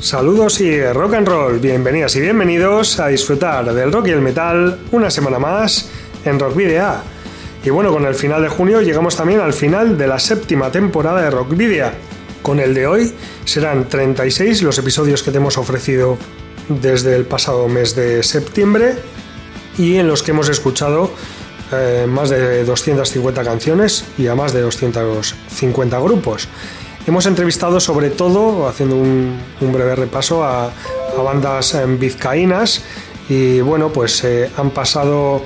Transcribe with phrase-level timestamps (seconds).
[0.00, 4.78] Saludos y rock and roll, bienvenidas y bienvenidos a disfrutar del rock y el metal
[4.92, 5.88] una semana más
[6.24, 6.96] en Rock Video.
[7.64, 11.22] Y bueno, con el final de junio llegamos también al final de la séptima temporada
[11.22, 11.90] de Rock Video.
[12.42, 13.12] Con el de hoy
[13.46, 16.18] serán 36 los episodios que te hemos ofrecido
[16.68, 18.96] desde el pasado mes de septiembre
[19.78, 21.10] y en los que hemos escuchado
[21.72, 26.48] eh, más de 250 canciones y a más de 250 grupos.
[27.06, 30.72] Hemos entrevistado sobre todo, haciendo un, breve repaso, a,
[31.16, 32.82] bandas en vizcaínas
[33.28, 35.40] y bueno, pues eh, han pasado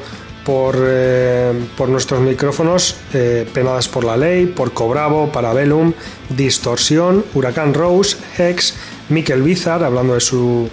[0.45, 5.93] por, eh, por nuestros micrófonos eh, Penadas por la Ley, por Cobravo, Parabellum,
[6.31, 8.75] Distorsión, Huracán Rose, Hex,
[9.11, 10.69] Mikel Bizar, hablando de su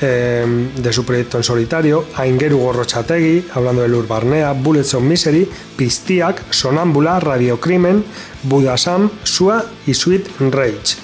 [0.00, 6.52] Em, de su proyecto en solitario, Aingeru Gorrochategui, hablando de Urbarnea, Bullets of Misery, Pistiak,
[6.52, 8.04] Sonámbula, Radio Crimen,
[8.44, 10.94] Budasam, Sua y Sweet Rage.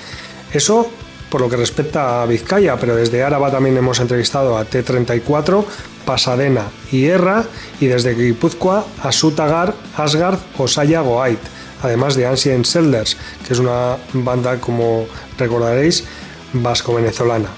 [0.53, 0.89] Eso
[1.29, 5.65] por lo que respecta a Vizcaya, pero desde Áraba también hemos entrevistado a T34,
[6.05, 7.45] Pasadena y Erra,
[7.81, 10.67] y desde Guipúzcoa a Sutagar, Asgard o
[11.03, 11.41] Goait,
[11.83, 16.05] además de Ancient Selders, que es una banda, como recordaréis,
[16.53, 17.49] vasco-venezolana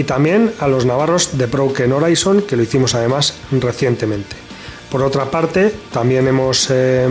[0.00, 4.34] y también a los navarros de Broken Horizon, que lo hicimos además recientemente.
[4.90, 7.06] Por otra parte, también hemos eh,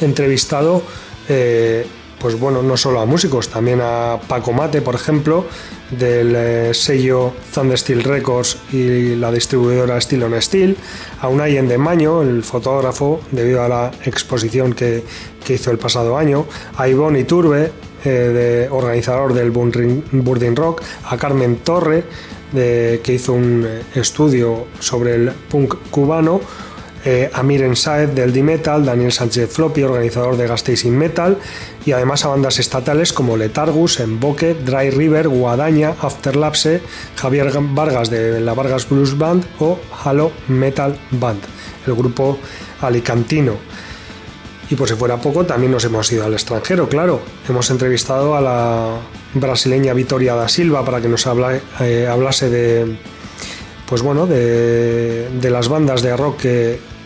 [0.00, 0.82] entrevistado,
[1.28, 1.86] eh,
[2.18, 5.46] pues bueno, no solo a músicos, también a Paco Mate, por ejemplo,
[5.88, 10.76] del eh, sello Thunder Steel Records y la distribuidora Steel on Steel,
[11.20, 15.04] a Unai Endemaño, el fotógrafo, debido a la exposición que,
[15.44, 17.70] que hizo el pasado año, a Ivonne Iturbe,
[18.10, 22.04] de organizador del Burdin Rock, a Carmen Torre,
[22.52, 26.40] que hizo un eh, estudio sobre el punk cubano,
[27.04, 31.38] eh, a Miren Saed del D-Metal, Daniel Sánchez Floppy, organizador de Gasteisin Metal,
[31.84, 36.80] y además a bandas estatales como Letargus, Emboque, Dry River, Guadaña, Afterlapse,
[37.14, 41.42] Javier Vargas de la Vargas Blues Band o Halo Metal Band,
[41.86, 42.38] el grupo
[42.80, 43.54] alicantino.
[44.68, 47.20] Y por si fuera poco, también nos hemos ido al extranjero, claro.
[47.48, 48.96] Hemos entrevistado a la
[49.34, 51.26] brasileña Vitoria da Silva para que nos
[51.80, 52.96] eh, hablase de,
[53.86, 56.96] pues bueno, de, las bandas de rock que,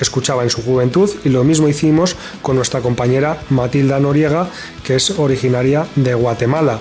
[0.00, 4.48] escuchaba en su juventud y lo mismo hicimos con nuestra compañera Matilda Noriega,
[4.84, 6.80] que es originaria de Guatemala.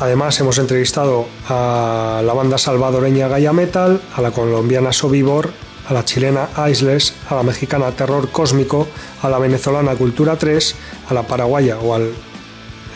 [0.00, 5.50] Además hemos entrevistado a la banda salvadoreña Gaia Metal, a la colombiana Sobibor
[5.88, 8.88] a la chilena Isles, a la mexicana Terror Cósmico,
[9.22, 10.74] a la venezolana Cultura 3,
[11.08, 12.12] a la paraguaya o al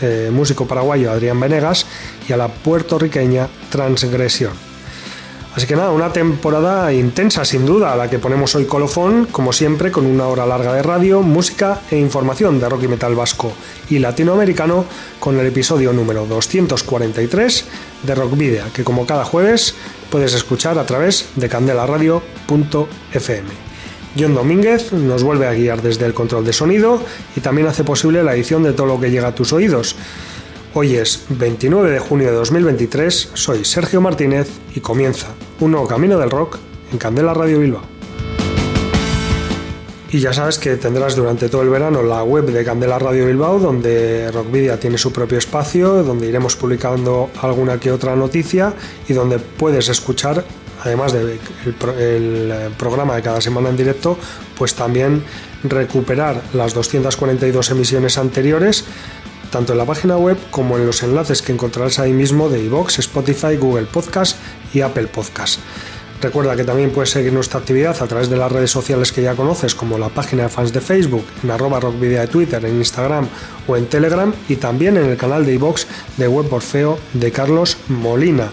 [0.01, 1.85] eh, músico paraguayo Adrián Venegas
[2.27, 4.68] y a la puertorriqueña Transgresión.
[5.59, 9.51] Así que nada, una temporada intensa sin duda, a la que ponemos hoy colofón, como
[9.51, 13.51] siempre, con una hora larga de radio, música e información de rock y metal vasco
[13.89, 14.85] y latinoamericano,
[15.19, 17.65] con el episodio número 243
[18.03, 19.75] de Rock Video, que como cada jueves
[20.09, 23.49] puedes escuchar a través de candelaradio.fm.
[24.17, 27.01] John Domínguez nos vuelve a guiar desde el control de sonido
[27.35, 29.97] y también hace posible la edición de todo lo que llega a tus oídos.
[30.73, 35.27] Hoy es 29 de junio de 2023, soy Sergio Martínez y comienza
[35.59, 36.57] un nuevo camino del rock
[36.91, 37.81] en Candela Radio Bilbao.
[40.11, 43.59] Y ya sabes que tendrás durante todo el verano la web de Candela Radio Bilbao,
[43.59, 48.73] donde Rockvidia tiene su propio espacio, donde iremos publicando alguna que otra noticia
[49.07, 50.43] y donde puedes escuchar,
[50.83, 51.39] además del
[51.99, 54.17] el programa de cada semana en directo,
[54.57, 55.23] pues también
[55.63, 58.85] recuperar las 242 emisiones anteriores
[59.49, 62.99] tanto en la página web como en los enlaces que encontrarás ahí mismo de iVoox,
[62.99, 64.37] Spotify, Google Podcast
[64.73, 65.59] y Apple Podcast.
[66.21, 69.35] Recuerda que también puedes seguir nuestra actividad a través de las redes sociales que ya
[69.35, 73.27] conoces, como la página de fans de Facebook, en arroba de Twitter, en Instagram
[73.67, 75.85] o en Telegram, y también en el canal de iVoox
[76.17, 78.49] de Web Orfeo de Carlos Molina.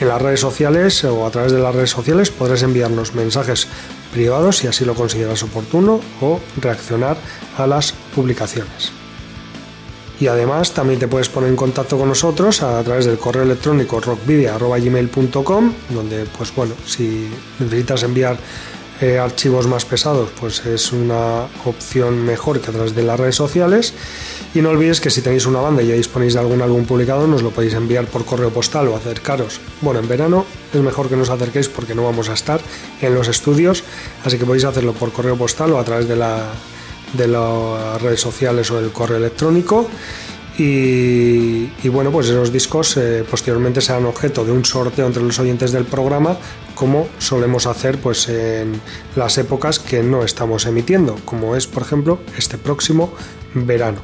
[0.00, 3.68] En las redes sociales o a través de las redes sociales podrás enviarnos mensajes
[4.12, 7.18] privados si así lo consideras oportuno o reaccionar
[7.58, 9.01] a las publicaciones
[10.22, 13.98] y además también te puedes poner en contacto con nosotros a, través del correo electrónico
[13.98, 17.28] rockvidia.gmail.com donde pues bueno, si
[17.58, 18.38] necesitas enviar
[19.00, 23.34] eh, archivos más pesados, pues es una opción mejor que a través de las redes
[23.34, 23.94] sociales.
[24.54, 27.26] Y no olvides que si tenéis una banda y ya disponéis de algún álbum publicado,
[27.26, 29.58] nos lo podéis enviar por correo postal o acercaros.
[29.80, 32.60] Bueno, en verano es mejor que nos acerquéis porque no vamos a estar
[33.00, 33.82] en los estudios,
[34.24, 36.52] así que podéis hacerlo por correo postal o a través de, la,
[37.12, 39.88] de las redes sociales o el correo electrónico.
[40.58, 45.72] Y, bueno, pues esos discos eh, posteriormente serán objeto de un sorteo entre los oyentes
[45.72, 46.36] del programa,
[46.74, 48.80] como solemos hacer pues en
[49.16, 53.12] las épocas que no estamos emitiendo, como es por ejemplo este próximo
[53.54, 54.00] verano.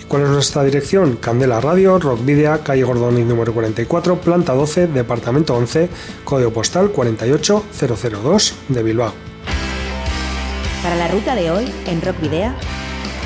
[0.00, 1.16] ¿Y cuál es nuestra dirección?
[1.16, 5.88] Candela Radio, Rock Video, calle Gordoniz número 44, planta 12, departamento 11,
[6.24, 9.33] código postal 48002 de Bilbao.
[10.84, 12.52] Para la ruta de hoy, en Rock Video,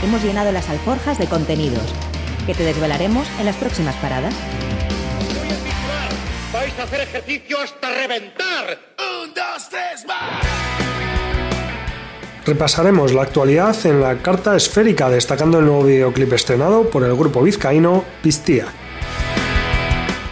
[0.05, 1.93] hemos llenado las alforjas de contenidos
[2.46, 4.32] que te desvelaremos en las próximas paradas.
[6.52, 8.78] Vais a hacer ejercicio hasta reventar.
[9.25, 10.46] Un, dos, tres, más.
[12.46, 17.43] Repasaremos la actualidad en la carta esférica, destacando el nuevo videoclip estrenado por el grupo
[17.43, 18.66] vizcaíno Pistía.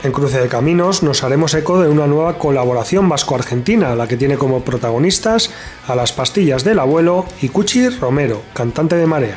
[0.06, 4.38] En Cruce de Caminos nos haremos eco de una nueva colaboración vasco-argentina, la que tiene
[4.38, 5.50] como protagonistas
[5.88, 9.36] a las pastillas del abuelo y Cuchi Romero, cantante de Marea.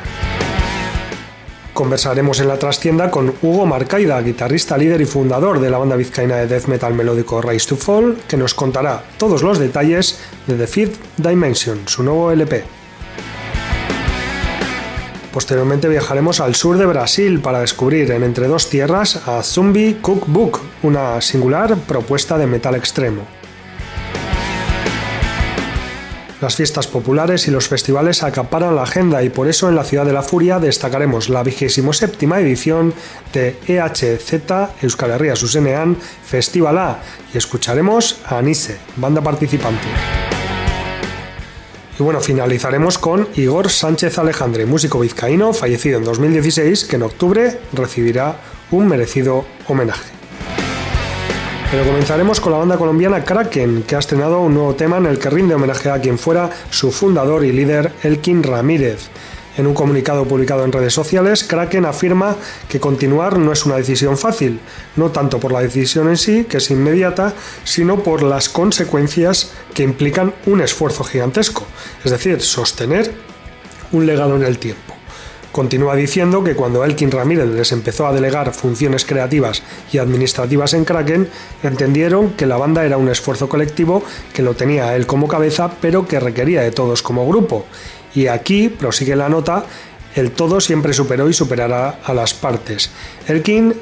[1.74, 6.36] Conversaremos en la trastienda con Hugo Marcaida, guitarrista líder y fundador de la banda vizcaína
[6.36, 10.68] de death metal melódico Rise to Fall, que nos contará todos los detalles de The
[10.68, 12.79] Fifth Dimension, su nuevo LP.
[15.32, 20.60] Posteriormente viajaremos al sur de Brasil para descubrir en Entre dos Tierras a Zombie Cookbook,
[20.82, 23.22] una singular propuesta de metal extremo.
[26.40, 30.06] Las fiestas populares y los festivales acaparan la agenda y por eso en la Ciudad
[30.06, 32.94] de la Furia destacaremos la vigésimo séptima edición
[33.34, 34.50] de EHZ
[34.80, 39.86] Euskal Herria Susenean Festival A y escucharemos a Anise, banda participante.
[42.00, 47.60] Y bueno, finalizaremos con Igor Sánchez Alejandre, músico vizcaíno fallecido en 2016, que en octubre
[47.74, 48.36] recibirá
[48.70, 50.10] un merecido homenaje.
[51.70, 55.18] Pero comenzaremos con la banda colombiana Kraken, que ha estrenado un nuevo tema en el
[55.18, 59.10] que rinde homenaje a quien fuera su fundador y líder, Elkin Ramírez.
[59.58, 62.34] En un comunicado publicado en redes sociales, Kraken afirma
[62.66, 64.58] que continuar no es una decisión fácil,
[64.96, 69.82] no tanto por la decisión en sí, que es inmediata, sino por las consecuencias que
[69.82, 71.66] implican un esfuerzo gigantesco,
[72.04, 73.12] es decir, sostener
[73.92, 74.94] un legado en el tiempo.
[75.52, 79.62] Continúa diciendo que cuando Elkin Ramírez les empezó a delegar funciones creativas
[79.92, 81.28] y administrativas en Kraken,
[81.64, 86.06] entendieron que la banda era un esfuerzo colectivo que lo tenía él como cabeza, pero
[86.06, 87.66] que requería de todos como grupo.
[88.14, 89.64] Y aquí, prosigue la nota,
[90.14, 92.90] el todo siempre superó y superará a las partes.
[93.26, 93.74] Elkin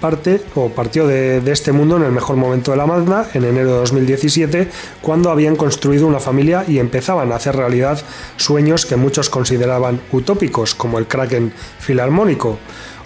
[0.00, 3.72] parte o partió de, este mundo en el mejor momento de la banda, en enero
[3.72, 4.68] de 2017,
[5.02, 8.00] cuando habían construido una familia y empezaban a hacer realidad
[8.36, 12.58] sueños que muchos consideraban utópicos, como el Kraken Filarmónico.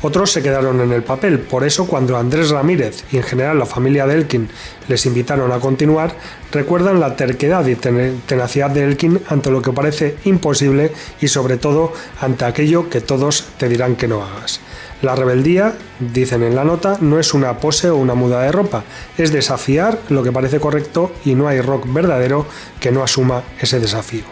[0.03, 3.67] Otros se quedaron en el papel, por eso cuando Andrés Ramírez y en general la
[3.67, 4.49] familia de Elkin
[4.89, 6.15] les invitaron a continuar,
[6.51, 11.93] recuerdan la terquedad y tenacidad de Elkin ante lo que parece imposible y sobre todo
[12.19, 14.61] ante aquello que todos te dirán que no hagas.
[15.03, 18.85] La rebeldía, dicen en la nota, no es una pose o una muda de ropa,
[19.17, 22.47] es desafiar lo que parece correcto y no hay rock verdadero
[22.81, 24.25] que no asuma ese desafío.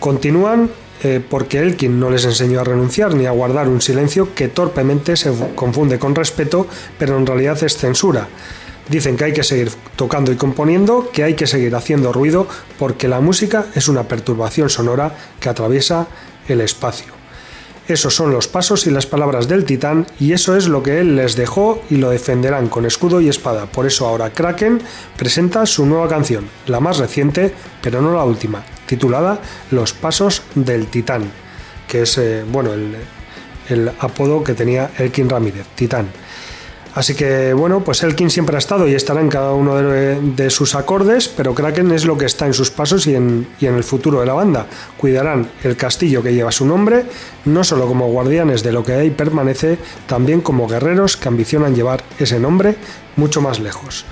[0.00, 0.68] Continúan
[1.04, 5.16] eh, porque Elkin no les enseñó a renunciar ni a guardar un silencio que torpemente
[5.16, 6.66] se confunde con respeto,
[6.98, 8.28] pero en realidad es censura.
[8.88, 12.48] Dicen que hay que seguir tocando y componiendo, que hay que seguir haciendo ruido,
[12.78, 16.08] porque la música es una perturbación sonora que atraviesa
[16.48, 17.13] el espacio.
[17.86, 21.16] Esos son los pasos y las palabras del titán y eso es lo que él
[21.16, 23.66] les dejó y lo defenderán con escudo y espada.
[23.66, 24.80] Por eso ahora Kraken
[25.16, 29.38] presenta su nueva canción, la más reciente, pero no la última, titulada
[29.70, 31.30] Los pasos del titán,
[31.86, 32.96] que es eh, bueno el,
[33.68, 36.08] el apodo que tenía Elkin Ramírez, Titán.
[36.94, 40.74] Así que bueno, pues Elkin siempre ha estado y estará en cada uno de, sus
[40.76, 44.26] acordes, pero Kraken es lo que está en sus pasos y en, el futuro de
[44.26, 44.66] la banda.
[44.96, 47.04] Cuidarán el castillo que lleva su nombre,
[47.46, 52.04] no solo como guardianes de lo que ahí permanece, también como guerreros que ambicionan llevar
[52.18, 52.76] ese nombre
[53.16, 54.04] mucho más lejos.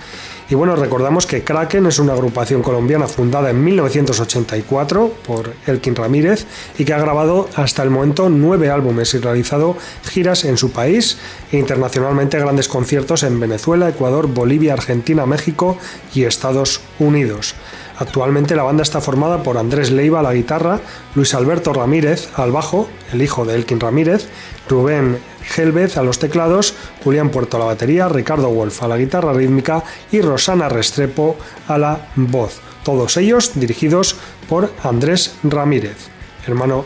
[0.52, 6.46] Y bueno, recordamos que Kraken es una agrupación colombiana fundada en 1984 por Elkin Ramírez
[6.78, 11.16] y que ha grabado hasta el momento nueve álbumes y realizado giras en su país
[11.52, 15.78] e internacionalmente grandes conciertos en Venezuela, Ecuador, Bolivia, Argentina, México
[16.14, 17.54] y Estados Unidos.
[17.98, 20.80] Actualmente la banda está formada por Andrés Leiva a la guitarra,
[21.14, 24.28] Luis Alberto Ramírez al bajo, el hijo de Elkin Ramírez,
[24.68, 29.32] Rubén Gelvez a los teclados, Julián Puerto a la batería, Ricardo Wolf a la guitarra
[29.32, 31.36] rítmica y Rosana Restrepo
[31.68, 32.60] a la voz.
[32.84, 34.16] Todos ellos dirigidos
[34.48, 36.08] por Andrés Ramírez,
[36.46, 36.84] hermano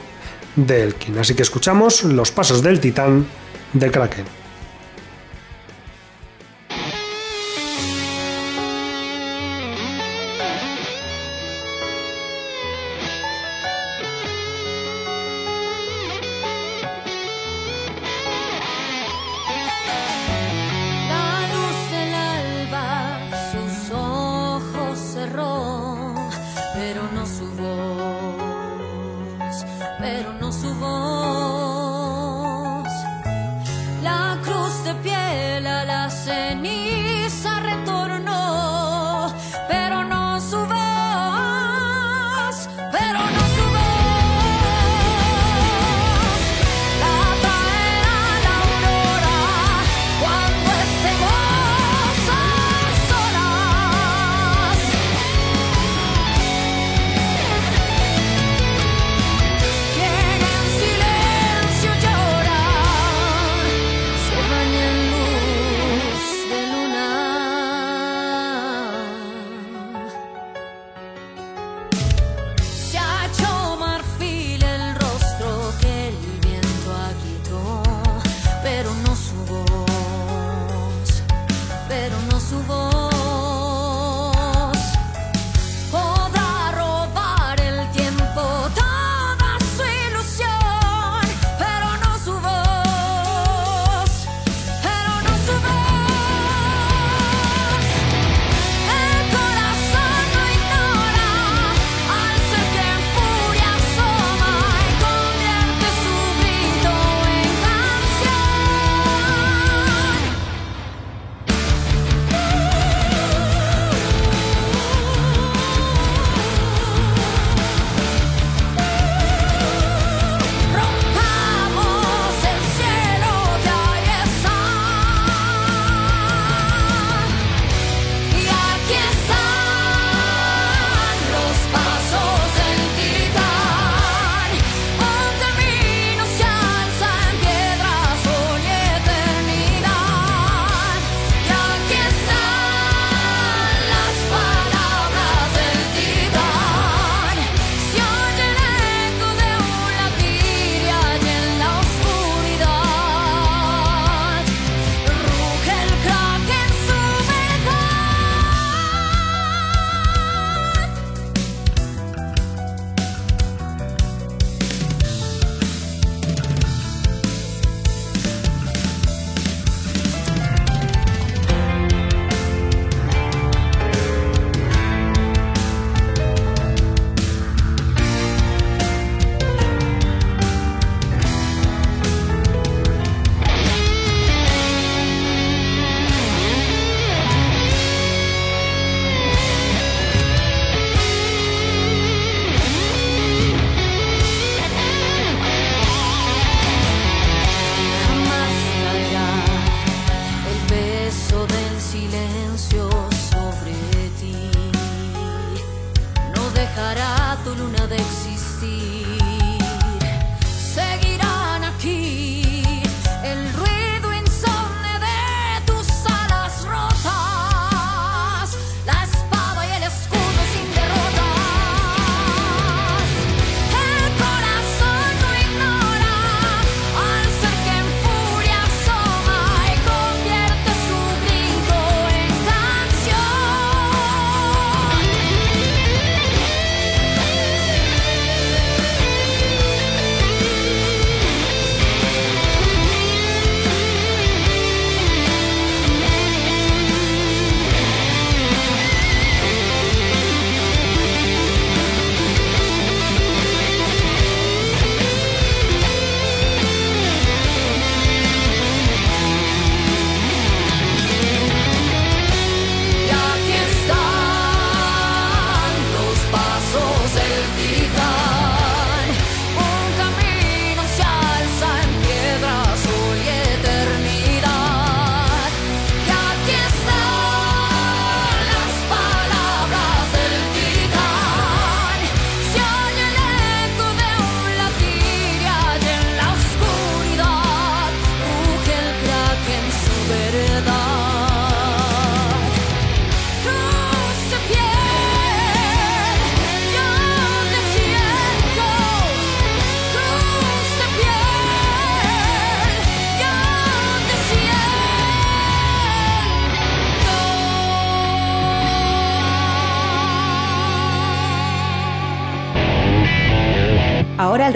[0.57, 1.19] de Elkin.
[1.19, 3.27] Así que escuchamos los pasos del titán
[3.73, 4.36] de Kraken.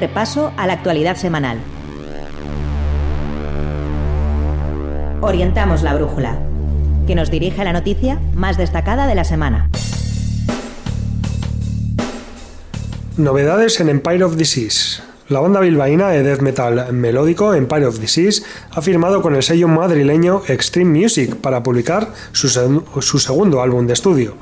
[0.01, 1.59] Repaso a la actualidad semanal.
[5.21, 6.39] Orientamos la brújula,
[7.07, 9.69] que nos dirige a la noticia más destacada de la semana.
[13.17, 15.03] Novedades en Empire of Disease.
[15.29, 19.69] La banda bilbaína de death metal melódico Empire of Disease ha firmado con el sello
[19.69, 22.49] madrileño Extreme Music para publicar su,
[23.19, 24.35] segundo álbum de estudio.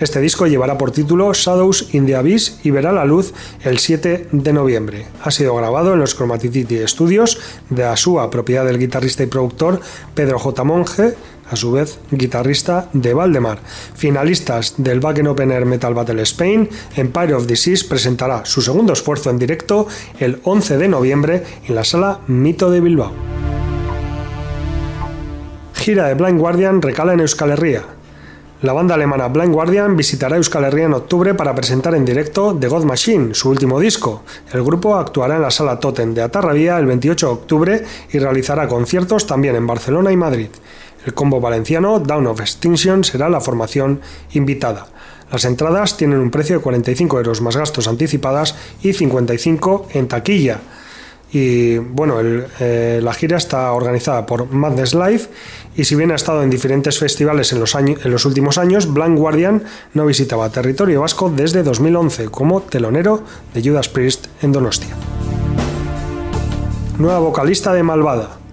[0.00, 4.28] Este disco llevará por título Shadows in the Abyss y verá la luz el 7
[4.32, 5.06] de noviembre.
[5.22, 7.38] Ha sido grabado en los Chromaticity Studios
[7.70, 9.80] de Asúa, propiedad del guitarrista y productor
[10.14, 10.64] Pedro J.
[10.64, 11.14] Monge,
[11.48, 13.60] a su vez guitarrista de Valdemar.
[13.94, 19.30] Finalistas del Back Open Air Metal Battle Spain, Empire of Disease presentará su segundo esfuerzo
[19.30, 19.86] en directo
[20.18, 23.45] el 11 de noviembre en la sala Mito de Bilbao.
[25.86, 27.84] Gira de Blind Guardian recala en Euskal Herria.
[28.62, 32.66] La banda alemana Blind Guardian visitará Euskal Herria en octubre para presentar en directo The
[32.66, 34.24] God Machine, su último disco.
[34.52, 38.66] El grupo actuará en la sala Totem de Atarrabía el 28 de octubre y realizará
[38.66, 40.48] conciertos también en Barcelona y Madrid.
[41.04, 44.00] El combo valenciano Down of Extinction será la formación
[44.32, 44.88] invitada.
[45.30, 50.58] Las entradas tienen un precio de 45 euros más gastos anticipadas y 55 en taquilla.
[51.32, 55.22] Y bueno, eh, la gira está organizada por Madness Live
[55.76, 59.18] y si bien ha estado en diferentes festivales en los, en los últimos años, Blank
[59.18, 59.62] Guardian
[59.94, 63.22] no visitaba territorio vasco desde 2011 como telonero
[63.54, 64.96] de Judas Priest en Donostia.
[66.98, 68.45] Nueva vocalista de Malvada.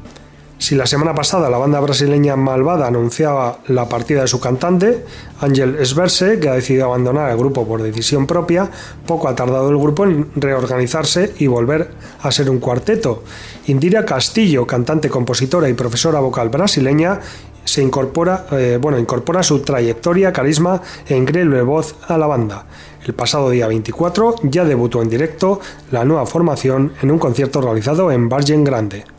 [0.63, 5.03] Si la semana pasada la banda brasileña Malvada anunciaba la partida de su cantante,
[5.41, 8.71] Ángel Esverse, que ha decidido abandonar el grupo por decisión propia,
[9.05, 11.91] poco ha tardado el grupo en reorganizarse y volver
[12.21, 13.25] a ser un cuarteto.
[13.67, 17.19] Indira Castillo, cantante, compositora y profesora vocal brasileña,
[17.65, 22.67] se incorpora, eh, bueno, incorpora su trayectoria, carisma e increíble voz a la banda.
[23.05, 25.59] El pasado día 24 ya debutó en directo
[25.91, 29.12] la nueva formación en un concierto realizado en Bargen Grande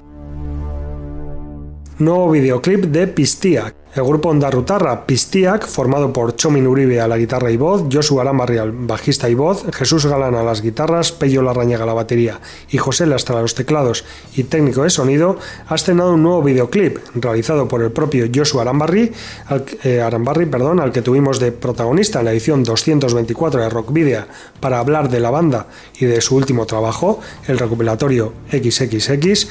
[1.98, 3.74] nuevo videoclip de Pistiak.
[3.94, 8.58] El grupo Ondarrutarra Pistiak, formado por Chomin Uribe a la guitarra y voz, Joshua Aramarri
[8.58, 12.78] al bajista y voz, Jesús Galán a las guitarras, Pello Larrañaga a la batería y
[12.78, 14.04] José Lastra a los teclados
[14.34, 19.12] y técnico de sonido, ha estrenado un nuevo videoclip realizado por el propio Joshua Arambarri,
[19.46, 24.24] al, eh, perdón, al que tuvimos de protagonista en la edición 224 de Rock Video
[24.58, 25.68] para hablar de la banda
[26.00, 29.46] y de su último trabajo, el recopilatorio XXX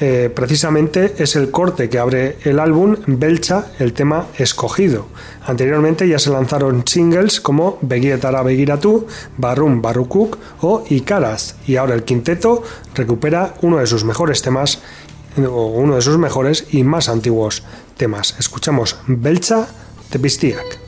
[0.00, 5.08] eh, precisamente es el corte que abre el álbum Belcha, el tema escogido.
[5.44, 9.06] Anteriormente ya se lanzaron singles como Begietara Begiratu,
[9.36, 12.62] Barrum Barukuk o Icaras, y ahora el quinteto
[12.94, 14.80] recupera uno de sus mejores temas,
[15.38, 17.64] o uno de sus mejores y más antiguos
[17.96, 18.36] temas.
[18.38, 19.66] Escuchamos Belcha
[20.10, 20.87] de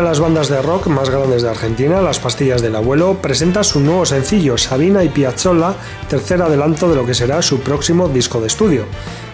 [0.00, 3.80] de las bandas de rock más grandes de Argentina, Las Pastillas del Abuelo, presenta su
[3.80, 5.74] nuevo sencillo, Sabina y Piazzolla,
[6.08, 8.86] tercer adelanto de lo que será su próximo disco de estudio.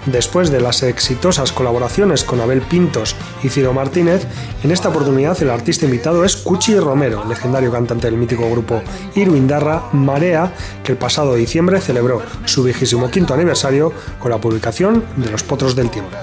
[0.06, 4.26] Después de las exitosas colaboraciones con Abel Pintos y Ciro Martínez,
[4.64, 8.82] en esta oportunidad el artista invitado es Cuchi Romero, legendario cantante del mítico grupo
[9.14, 10.52] Irwindarra Marea,
[10.82, 15.76] que el pasado diciembre celebró su vigésimo quinto aniversario con la publicación de Los Potros
[15.76, 16.16] del Tiempo.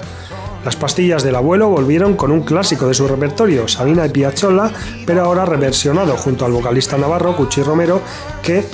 [0.64, 4.70] Las pastillas del abuelo volvieron con un clásico de su repertorio, Sabina y Piazzolla,
[5.04, 8.00] pero ahora reversionado junto al vocalista navarro Cuchi Romero,
[8.42, 8.64] que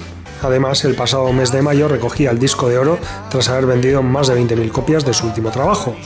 [0.40, 2.98] además el pasado mes de mayo recogía el disco de oro
[3.28, 5.96] tras haber vendido más de 20.000 copias de su último trabajo.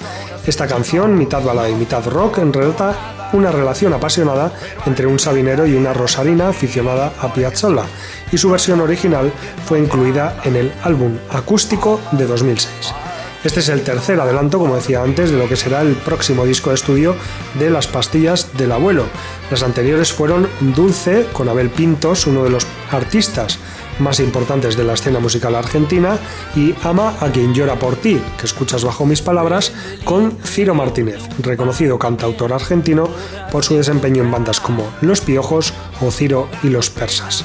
[0.47, 4.53] Esta canción, mitad balada y mitad rock, relata una relación apasionada
[4.87, 7.85] entre un sabinero y una rosarina aficionada a Piazzolla,
[8.33, 9.31] y su versión original
[9.66, 13.04] fue incluida en el álbum acústico de 2006.
[13.44, 16.70] Este es el tercer adelanto, como decía antes, de lo que será el próximo disco
[16.70, 17.14] de estudio
[17.59, 19.04] de Las Pastillas del Abuelo.
[19.50, 23.59] Las anteriores fueron Dulce, con Abel Pintos, uno de los artistas
[23.98, 26.18] más importantes de la escena musical argentina,
[26.54, 29.72] y Ama a quien llora por ti, que escuchas bajo mis palabras,
[30.04, 33.09] con Ciro Martínez, reconocido cantautor argentino
[33.50, 37.44] por su desempeño en bandas como Los Piojos o Ciro y los Persas.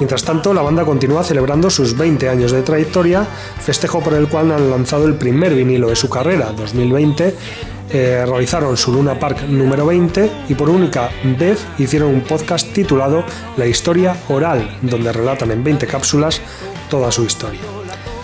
[0.00, 3.26] Mientras tanto, la banda continúa celebrando sus 20 años de trayectoria,
[3.60, 7.34] festejo por el cual han lanzado el primer vinilo de su carrera, 2020,
[7.92, 13.24] eh, realizaron su Luna Park número 20 y por única vez hicieron un podcast titulado
[13.56, 16.40] La historia oral, donde relatan en 20 cápsulas
[16.88, 17.60] toda su historia.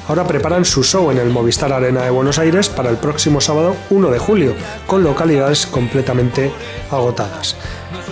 [0.09, 3.75] Ahora preparan su show en el Movistar Arena de Buenos Aires para el próximo sábado
[3.91, 4.55] 1 de julio,
[4.87, 6.53] con localidades completamente
[6.91, 7.57] agotadas.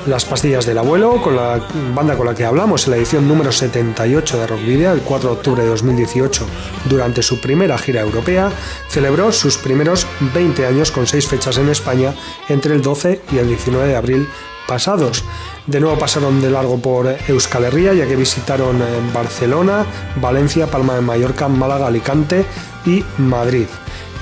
[0.06, 3.50] Las pastillas del abuelo, con la banda con la que hablamos en la edición número
[3.50, 6.46] 78 de Rockvidia, el 4 de octubre de 2018,
[6.90, 8.52] durante su primera gira europea,
[8.88, 12.14] celebró sus primeros 20 años con seis fechas en España
[12.50, 14.28] entre el 12 y el 19 de abril
[14.68, 15.24] pasados.
[15.66, 18.82] De nuevo pasaron de largo por Euskal Herria, ya que visitaron
[19.14, 19.86] Barcelona,
[20.20, 22.44] Valencia, Palma de Mallorca, Málaga, Alicante
[22.84, 23.66] y Madrid.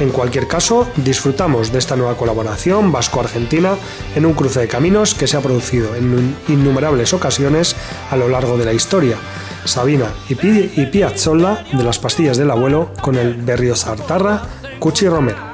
[0.02, 3.76] En cualquier caso, disfrutamos de esta nueva colaboración vasco-argentina
[4.16, 7.76] en un cruce de caminos que se ha producido en innumerables ocasiones
[8.10, 9.16] a lo largo de la historia.
[9.64, 14.42] Sabina y, Piazzolla de las pastillas del abuelo con el Berrio Sartarra,
[14.80, 15.51] Cuchi Romero.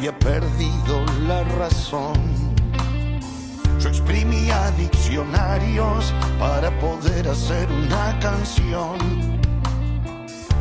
[0.00, 2.14] Porque había perdido la razón.
[3.80, 8.98] Yo exprimía diccionarios para poder hacer una canción.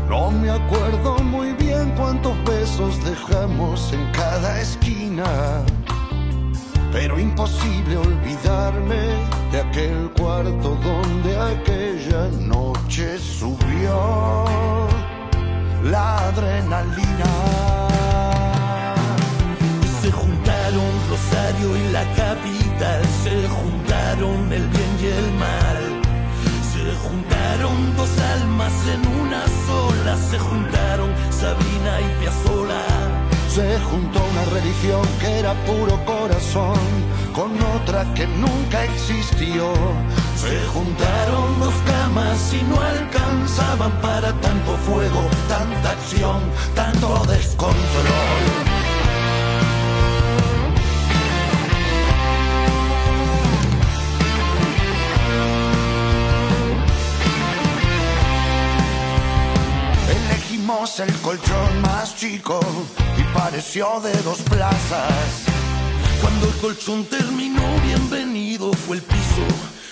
[0.09, 5.63] No me acuerdo muy bien cuántos besos dejamos en cada esquina,
[6.91, 9.13] pero imposible olvidarme
[9.51, 14.45] de aquel cuarto donde aquella noche subió
[15.83, 17.98] la adrenalina.
[21.49, 25.77] Rosario y la capital, se juntaron el bien y el mal.
[26.71, 28.09] Se juntaron dos
[28.39, 32.83] almas en una sola, se juntaron Sabina y Piazzola.
[33.49, 36.79] Se juntó una religión que era puro corazón
[37.33, 39.73] con otra que nunca existió.
[40.35, 46.41] Se juntaron dos camas y no alcanzaban para tanto fuego, tanta acción,
[46.75, 48.68] tanto descontrol.
[60.79, 62.57] El colchón más chico
[63.17, 65.43] y pareció de dos plazas.
[66.21, 69.45] Cuando el colchón terminó, bienvenido fue el piso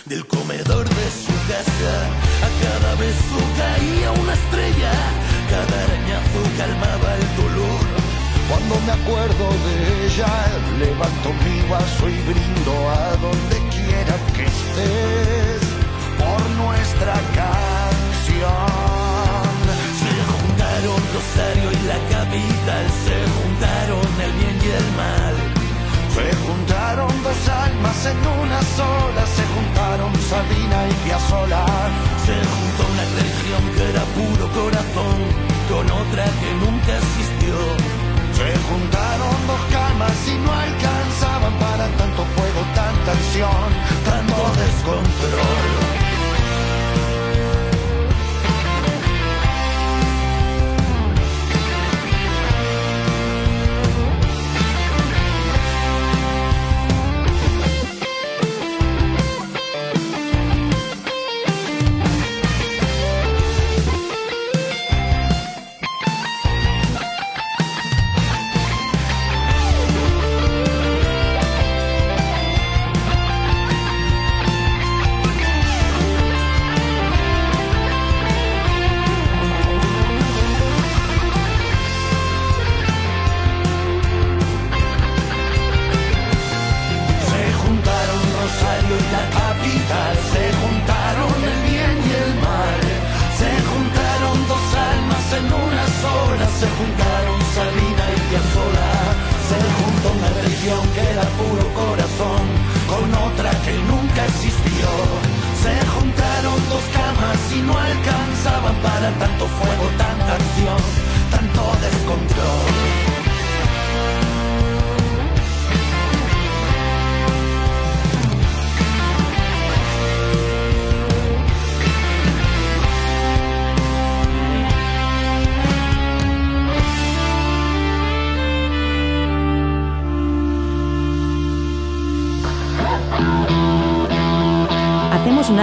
[0.06, 1.94] del comedor de su casa.
[2.40, 4.94] A cada beso caía una estrella,
[5.50, 7.86] cada arañazo calmaba el dolor.
[8.48, 10.32] Cuando me acuerdo de ella,
[10.80, 15.62] levanto mi vaso y brindo a donde quiera que estés
[16.18, 18.67] por nuestra canción
[21.36, 25.36] y la capital se juntaron el bien y el mal.
[26.16, 31.66] Se juntaron dos almas en una sola, se juntaron Sabina y Piazzola.
[32.26, 35.18] Se juntó una religión que era puro corazón
[35.70, 37.56] con otra que nunca existió.
[38.34, 43.68] Se juntaron dos camas y no alcanzaban para tanto fuego, tanta acción,
[44.06, 45.97] tanto descontrol.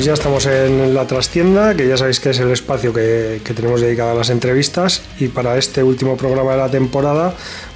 [0.00, 3.82] Pues ya estamos en la trastienda, que ya sabéis que es el espacio que, tenemos
[3.82, 5.02] dedicado a las entrevistas.
[5.18, 7.34] Y para este último programa de la temporada,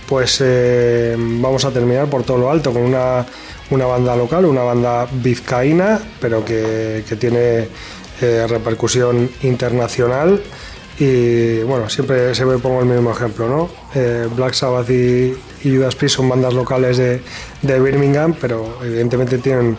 [0.08, 3.26] pues eh, vamos a terminar por todo lo alto con una,
[3.70, 7.68] banda local, una banda vizcaína, pero que, tiene
[8.22, 10.40] eh, repercusión internacional.
[10.98, 13.68] Y bueno, siempre se me pongo el mismo ejemplo, ¿no?
[13.94, 17.20] Eh, Black Sabbath y, Judas Priest son bandas locales de,
[17.60, 19.76] de Birmingham, pero evidentemente tienen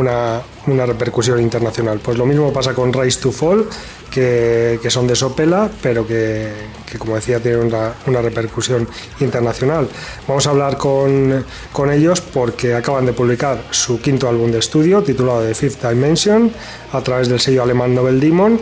[0.00, 2.00] una, repercusión internacional.
[2.02, 3.66] Pues lo mismo pasa con Rise to Fall,
[4.10, 6.52] que, son de Sopela, pero que,
[6.98, 7.72] como decía tienen
[8.06, 8.88] una, repercusión
[9.20, 9.88] internacional.
[10.26, 11.44] Vamos a hablar con,
[11.92, 16.50] ellos porque acaban de publicar su quinto álbum de estudio titulado The Fifth Dimension
[16.92, 18.60] a través del sello alemán Nobel Demon.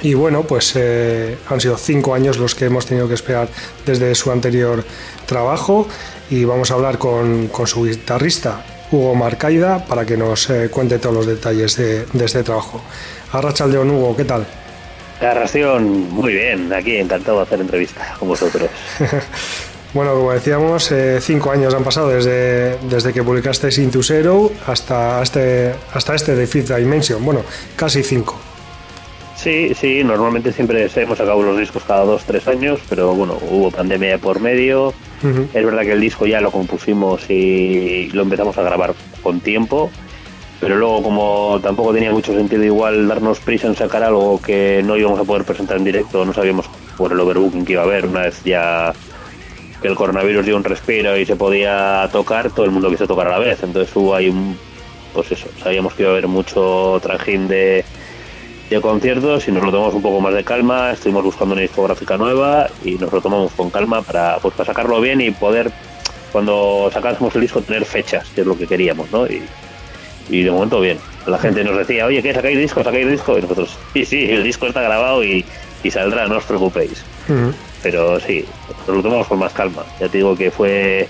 [0.00, 3.48] Y bueno, pues eh, han sido cinco años los que hemos tenido que esperar
[3.84, 4.84] desde su anterior
[5.26, 5.88] trabajo
[6.30, 10.98] y vamos a hablar con, con su guitarrista Hugo Marcaida para que nos eh, cuente
[10.98, 12.80] todos los detalles de, este trabajo.
[13.32, 14.46] Arrachaldeón, Hugo, ¿qué tal?
[15.20, 18.70] ración, muy bien, aquí encantado de hacer entrevista con vosotros.
[19.94, 25.20] bueno, como decíamos, eh, cinco años han pasado desde, desde que publicaste Into Zero hasta
[25.22, 27.24] este, hasta este de Fifth Dimension.
[27.24, 27.42] Bueno,
[27.76, 28.47] casi cinco.
[29.38, 33.70] Sí, sí, normalmente siempre hemos sacado los discos cada dos, tres años, pero bueno, hubo
[33.70, 38.64] pandemia por medio, es verdad que el disco ya lo compusimos y lo empezamos a
[38.64, 39.92] grabar con tiempo,
[40.58, 44.96] pero luego como tampoco tenía mucho sentido igual darnos prisa en sacar algo que no
[44.96, 48.06] íbamos a poder presentar en directo, no sabíamos por el overbooking que iba a haber,
[48.06, 48.92] una vez ya
[49.80, 53.28] que el coronavirus dio un respiro y se podía tocar, todo el mundo quiso tocar
[53.28, 54.58] a la vez, entonces hubo ahí un,
[55.14, 57.84] pues eso, sabíamos que iba a haber mucho trajín de
[58.68, 62.16] de conciertos y nos lo tomamos un poco más de calma, estuvimos buscando una discográfica
[62.16, 65.70] nueva y nos lo tomamos con calma para, pues, para sacarlo bien y poder,
[66.32, 69.26] cuando sacásemos el disco, tener fechas, que es lo que queríamos, ¿no?
[69.26, 70.98] Y, de momento bien.
[71.26, 72.34] La gente nos decía, oye, ¿qué?
[72.34, 72.84] ¿Sacáis disco?
[72.84, 73.38] ¿Sacáis disco?
[73.38, 75.44] Y nosotros, sí, sí, el disco está grabado y,
[75.90, 77.02] saldrá, no os preocupéis.
[77.82, 78.44] Pero sí,
[78.86, 79.84] nos lo tomamos con más calma.
[79.98, 81.08] Ya te digo que fue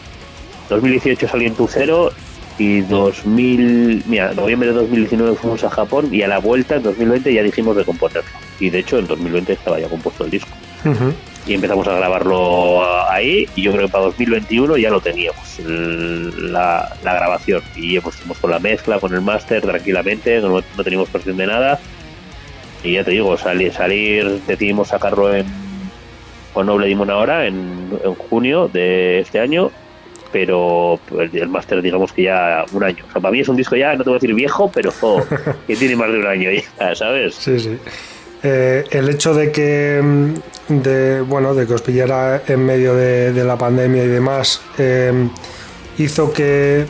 [0.69, 2.13] 2018 salió en tu cero
[2.59, 7.33] y 2000, mira, noviembre de 2019 fuimos a Japón y a la vuelta en 2020
[7.33, 8.29] ya dijimos de componerlo.
[8.59, 10.51] Y de hecho en 2020 estaba ya compuesto el disco.
[11.47, 16.97] Y empezamos a grabarlo ahí y yo creo que para 2021 ya lo teníamos, la,
[17.03, 17.63] grabación.
[17.77, 21.79] Y ya pues con la mezcla, con el máster tranquilamente, no, teníamos presión de nada.
[22.83, 25.47] Y ya te digo, salir, salir decidimos sacarlo en,
[26.53, 29.71] con Noble Dimon ahora, en, en junio de este año
[30.33, 33.05] pero el, máster digamos que ya un año.
[33.13, 34.93] para mí es un disco ya, no te voy a decir viejo, pero
[35.67, 37.35] que tiene más de un año ya, ¿sabes?
[37.35, 37.79] Sí, sí.
[38.43, 40.35] eh, el hecho de que mm,
[40.83, 45.29] de, bueno de que os pillara en medio de, la pandemia y demás eh,
[45.99, 46.87] hizo que,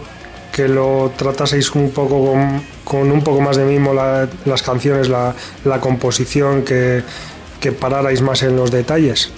[0.52, 2.34] que, lo trataseis un poco
[2.84, 7.02] con, un poco más de mimo las canciones, la, la composición, que,
[7.60, 9.32] que pararais más en los detalles.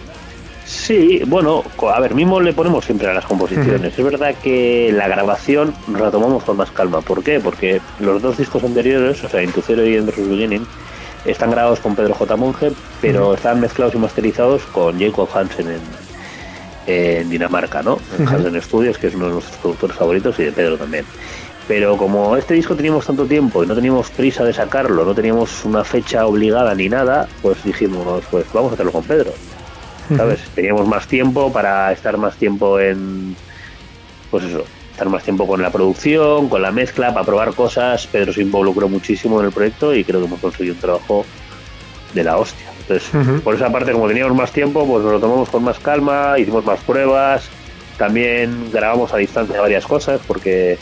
[0.70, 3.98] Sí, bueno, a ver, mismo le ponemos siempre a las composiciones.
[3.98, 7.00] Es verdad que la grabación la tomamos con más calma.
[7.00, 7.40] ¿Por qué?
[7.40, 10.64] Porque los dos discos anteriores, o sea, Intucero y Endless Beginning,
[11.24, 12.36] están grabados con Pedro J.
[12.36, 15.66] Monge, pero están mezclados y masterizados con Jacob Hansen
[16.86, 17.98] en, Dinamarca, ¿no?
[18.16, 21.04] En Hansen Studios, que es uno de nuestros productores favoritos, y de Pedro también.
[21.66, 25.64] Pero como este disco teníamos tanto tiempo y no teníamos prisa de sacarlo, no teníamos
[25.64, 29.32] una fecha obligada ni nada, pues dijimos, pues vamos a hacerlo con Pedro.
[30.16, 30.40] ¿Sabes?
[30.54, 33.36] Teníamos más tiempo para estar más tiempo en,
[34.30, 38.06] pues eso, estar más tiempo con la producción, con la mezcla, para probar cosas.
[38.06, 41.24] Pedro se involucró muchísimo en el proyecto y creo que hemos conseguido un trabajo
[42.14, 42.66] de la hostia.
[42.80, 46.36] Entonces, por esa parte, como teníamos más tiempo, pues nos lo tomamos con más calma,
[46.38, 47.48] hicimos más pruebas,
[47.96, 50.76] también grabamos a distancia varias cosas, porque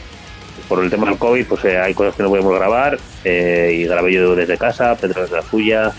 [0.68, 3.84] por el tema del COVID, pues eh, hay cosas que no podemos grabar, eh, y
[3.84, 5.92] grabé yo desde casa, Pedro desde la suya,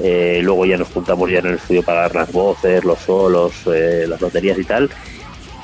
[0.00, 3.52] eh, luego ya nos juntamos ya en el estudio para dar las voces, los solos,
[3.66, 4.90] eh, las baterías y tal.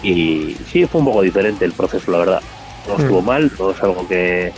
[0.03, 2.41] Y sí, fue un poco diferente el proceso, la verdad.
[2.89, 3.27] No estuvo mm.
[3.27, 4.53] mal, no es algo que...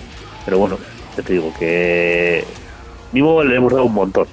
[0.45, 0.79] Pero bueno,
[1.15, 2.45] te digo que...
[3.13, 4.27] Mismo le hemos dado un montón.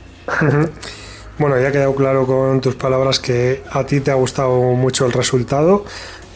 [1.40, 5.08] Bueno, ya ha quedado claro con tus palabras que a ti te ha gustado mucho
[5.08, 5.84] el resultado.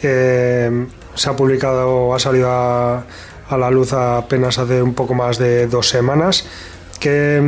[0.02, 3.04] Eh, se ha publicado, ha salido a,
[3.48, 6.48] a, la luz apenas hace un poco más de dos semanas.
[6.98, 7.40] ¿Qué,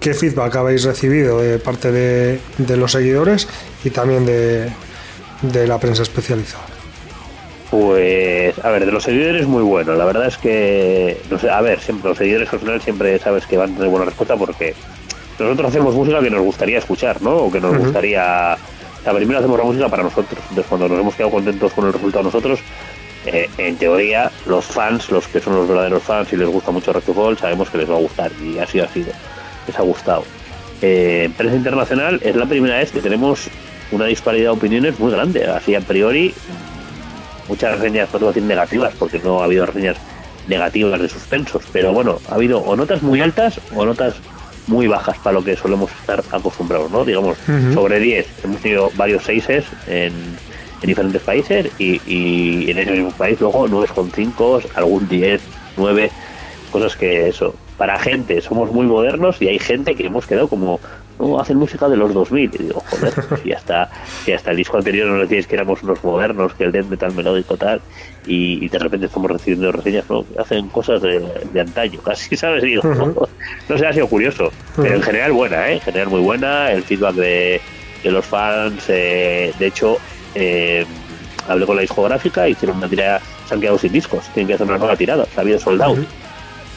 [0.00, 3.48] ¿Qué feedback habéis recibido de parte de, los seguidores
[3.84, 4.70] y también de,
[5.66, 6.64] la prensa especializada?
[7.70, 9.94] Pues, a ver, de los seguidores muy bueno.
[9.94, 13.46] La verdad es que, no sé, a ver, siempre los seguidores al final siempre sabes
[13.46, 14.74] que van a tener buena respuesta porque
[15.38, 17.36] nosotros hacemos música que nos gustaría escuchar, ¿no?
[17.36, 18.56] O que nos gustaría.
[19.00, 20.40] O sea, primero hacemos la música para nosotros.
[20.48, 22.60] Entonces, cuando nos hemos quedado contentos con el resultado nosotros,
[23.26, 26.92] eh, en teoría, los fans, los que son los verdaderos fans y les gusta mucho
[26.92, 29.12] Recto sabemos que les va a gustar y así ha sido
[29.68, 30.24] les ha gustado.
[30.82, 33.48] Eh, en prensa internacional es la primera vez que tenemos
[33.90, 35.46] una disparidad de opiniones muy grande.
[35.46, 36.34] Así a priori,
[37.48, 39.96] muchas reseñas, decir negativas, porque no ha habido reseñas
[40.46, 44.14] negativas de suspensos, pero bueno, ha habido o notas muy altas o notas
[44.66, 47.04] muy bajas para lo que solemos estar acostumbrados, ¿no?
[47.04, 47.38] Digamos,
[47.74, 50.12] sobre 10 hemos tenido varios 6 en,
[50.82, 55.40] en diferentes países y, y, en ese mismo país luego 9,5, algún 10,
[55.76, 56.10] 9,
[56.70, 60.80] cosas que eso, para gente somos muy modernos y hay gente que hemos quedado como
[61.18, 63.88] no hacen música de los 2000 y digo joder si hasta
[64.24, 67.14] si hasta el disco anterior nos decíais que éramos unos modernos que el death metal
[67.14, 67.80] melódico tal
[68.26, 73.78] y, de repente estamos recibiendo reseñas no hacen cosas de, antaño casi sabes digo no
[73.78, 75.74] sé ha sido curioso pero en general buena ¿eh?
[75.74, 77.60] en general muy buena el feedback de,
[78.04, 79.98] los fans eh, de hecho
[80.34, 80.84] eh,
[81.48, 84.66] hablé con la discográfica hicieron una tirada se han quedado sin discos tienen que hacer
[84.66, 85.96] una nueva tirada ha habido soldado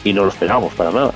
[0.04, 1.12] y no los pegamos para nada.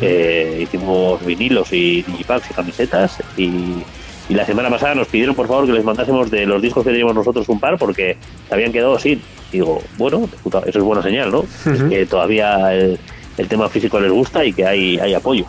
[0.00, 3.82] Eh, hicimos vinilos y digipacks y camisetas y,
[4.30, 7.14] la semana pasada nos pidieron por favor que les mandásemos de los discos que teníamos
[7.14, 8.16] nosotros un par porque
[8.48, 9.20] se habían quedado sin.
[9.52, 10.26] Digo, bueno,
[10.66, 11.44] eso es buena señal, ¿no?
[11.90, 12.98] que todavía el,
[13.48, 15.44] tema físico les gusta y que hay, hay apoyo.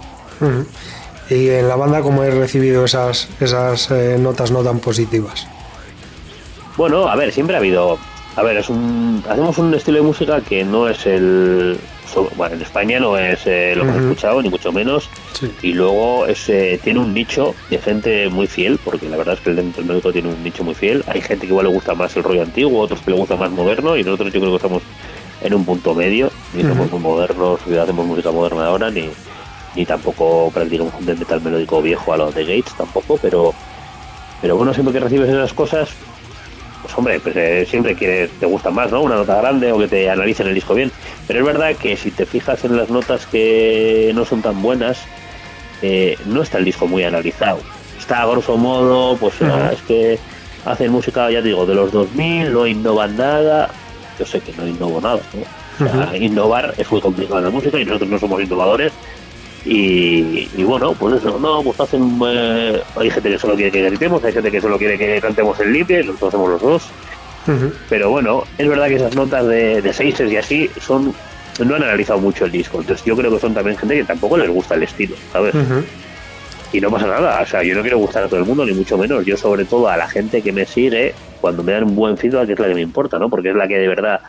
[1.30, 5.48] ¿Y en la banda cómo he recibido esas, esas eh, notas no tan positivas?
[6.78, 7.98] Bueno, a ver, siempre ha habido...
[8.36, 11.80] A ver, es un, hacemos un estilo de música que no es el,
[12.36, 15.10] bueno, en España no es eh, lo que he escuchado, ni mucho menos.
[15.62, 19.42] Y luego es, eh, tiene un nicho de gente muy fiel, porque la verdad es
[19.42, 21.04] que el dentro médico tiene un nicho muy fiel.
[21.08, 23.52] Hay gente que igual le gusta más el rollo antiguo, otros que le gusta más
[23.52, 24.84] moderno, y nosotros yo creo que estamos
[25.42, 26.32] en un punto medio.
[26.54, 29.10] Ni somos muy modernos, ni hacemos música moderna ahora, ni,
[29.76, 33.54] ni tampoco practicamos un metal melódico viejo a los de Gates, tampoco, pero,
[34.42, 35.90] pero bueno, siempre que recibes esas cosas,
[36.86, 39.02] pues hombre, pues eh, siempre quieres, te gusta más, ¿no?
[39.02, 40.92] Una nota grande o que te analicen el disco bien.
[41.28, 45.00] Pero es verdad que si te fijas en las notas que no son tan buenas,
[45.82, 47.60] eh, no está el disco muy analizado.
[47.98, 50.20] Está a grosso modo, pues ah, es que
[50.64, 53.72] hacen música, ya digo, de los 2000, no innovan nada.
[54.20, 55.20] Yo sé que no innovo nada,
[56.18, 58.94] innovar es muy complicado en la música y nosotros no somos innovadores
[59.66, 62.20] y, bueno, pues eso, no, pues hacen.
[62.28, 65.60] Eh, hay gente que solo quiere que gritemos, hay gente que solo quiere que cantemos
[65.60, 66.88] el libre, nosotros hacemos los dos.
[67.90, 71.14] Pero bueno, es verdad que esas notas de, de seises y así son.
[71.64, 74.38] No han analizado mucho el disco, entonces yo creo que son también gente que tampoco
[74.38, 75.56] les gusta el estilo, ¿sabes?
[76.74, 78.74] Y no pasa nada, o sea, yo no quiero gustar a todo el mundo, ni
[78.74, 79.26] mucho menos.
[79.26, 82.50] Yo, sobre todo, a la gente que me sigue, cuando me dan un buen feedback,
[82.50, 83.30] es la que me importa, ¿no?
[83.30, 84.20] Porque es la que de verdad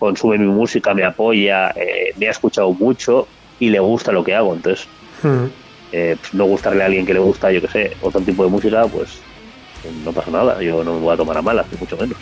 [0.00, 3.28] consume mi música, me apoya, eh, me ha escuchado mucho
[3.62, 4.54] y le gusta lo que hago.
[4.54, 4.88] Entonces,
[5.22, 5.44] hmm.
[5.92, 8.50] eh, pues, no gustarle a alguien que le gusta, yo que sé, otro tipo de
[8.50, 9.20] música, pues
[10.04, 12.18] no pasa nada, yo no me voy a tomar a malas, ni mucho menos.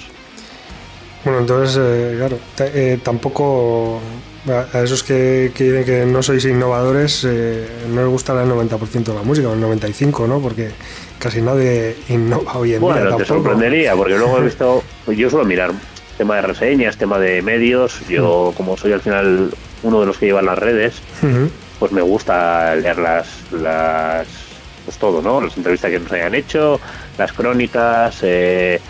[1.24, 4.00] Bueno, entonces, eh, claro, eh, tampoco
[4.48, 9.14] a esos que, que, dicen que no sois innovadores, no les gustará el 90% de
[9.14, 10.40] la música, o el 95%, ¿no?
[10.40, 10.70] Porque
[11.18, 13.16] casi nadie innova hoy en bueno, día.
[13.16, 15.72] te sorprendería, porque luego he visto, pues yo suelo mirar
[16.18, 19.50] tema de reseñas, tema de medios, yo como soy al final
[19.82, 21.00] uno de los que llevan las redes,
[21.78, 24.26] pues me gusta leer las, las
[24.84, 25.40] pues todo, ¿no?
[25.40, 26.80] Las entrevistas que nos hayan hecho,
[27.18, 28.80] las crónicas, eh,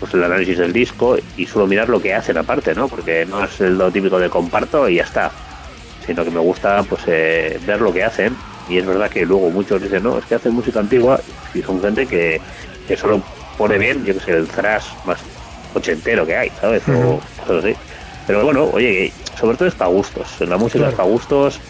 [0.00, 2.88] pues el análisis del disco y suelo mirar lo que hacen aparte, ¿no?
[2.88, 5.30] Porque no es lo típico de comparto y ya está,
[6.04, 8.36] sino que me gusta pues eh, ver lo que hacen
[8.68, 11.20] y es verdad que luego muchos dicen, no, es que hacen música antigua
[11.54, 12.40] y son gente que,
[12.88, 13.22] que solo
[13.56, 15.18] pone bien, yo que sé, el thrash más
[15.74, 16.82] ochentero que hay, ¿sabes?
[16.88, 17.76] O cosas así.
[18.26, 21.60] Pero bueno, oye, sobre todo es para gustos, la música es para gustos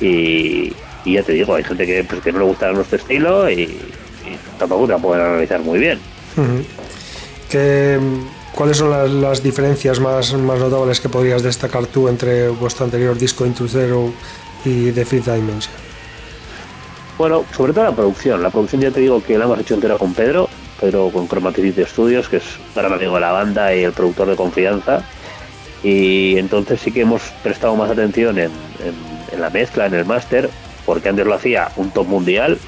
[0.00, 0.72] y,
[1.04, 3.78] ya te digo, hay gente que, pues, que no le gusta nuestro estilo y,
[4.58, 5.98] tampoco te la pueden analizar muy bien.
[8.54, 13.46] ¿Cuáles son las, diferencias más, más notables que podrías destacar tú entre vuestro anterior disco
[13.46, 14.12] Into Zero
[14.64, 15.72] y The Fifth Dimension?
[17.16, 18.42] Bueno, sobre todo la producción.
[18.42, 20.48] La producción ya te digo que la hemos hecho entera con Pedro,
[20.80, 24.36] Pedro con Chromaticity Studios, que es gran amigo de la banda y el productor de
[24.36, 25.04] confianza.
[25.82, 28.50] Y entonces sí que hemos prestado más atención en
[29.32, 30.50] en la mezcla, en el máster,
[30.84, 32.58] porque antes lo hacía un top mundial,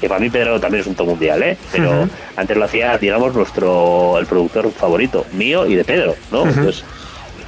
[0.00, 1.56] que para mí Pedro también es un top mundial, ¿eh?
[1.72, 6.46] pero antes lo hacía, digamos, nuestro el productor favorito, mío y de Pedro, ¿no?
[6.46, 6.84] Entonces,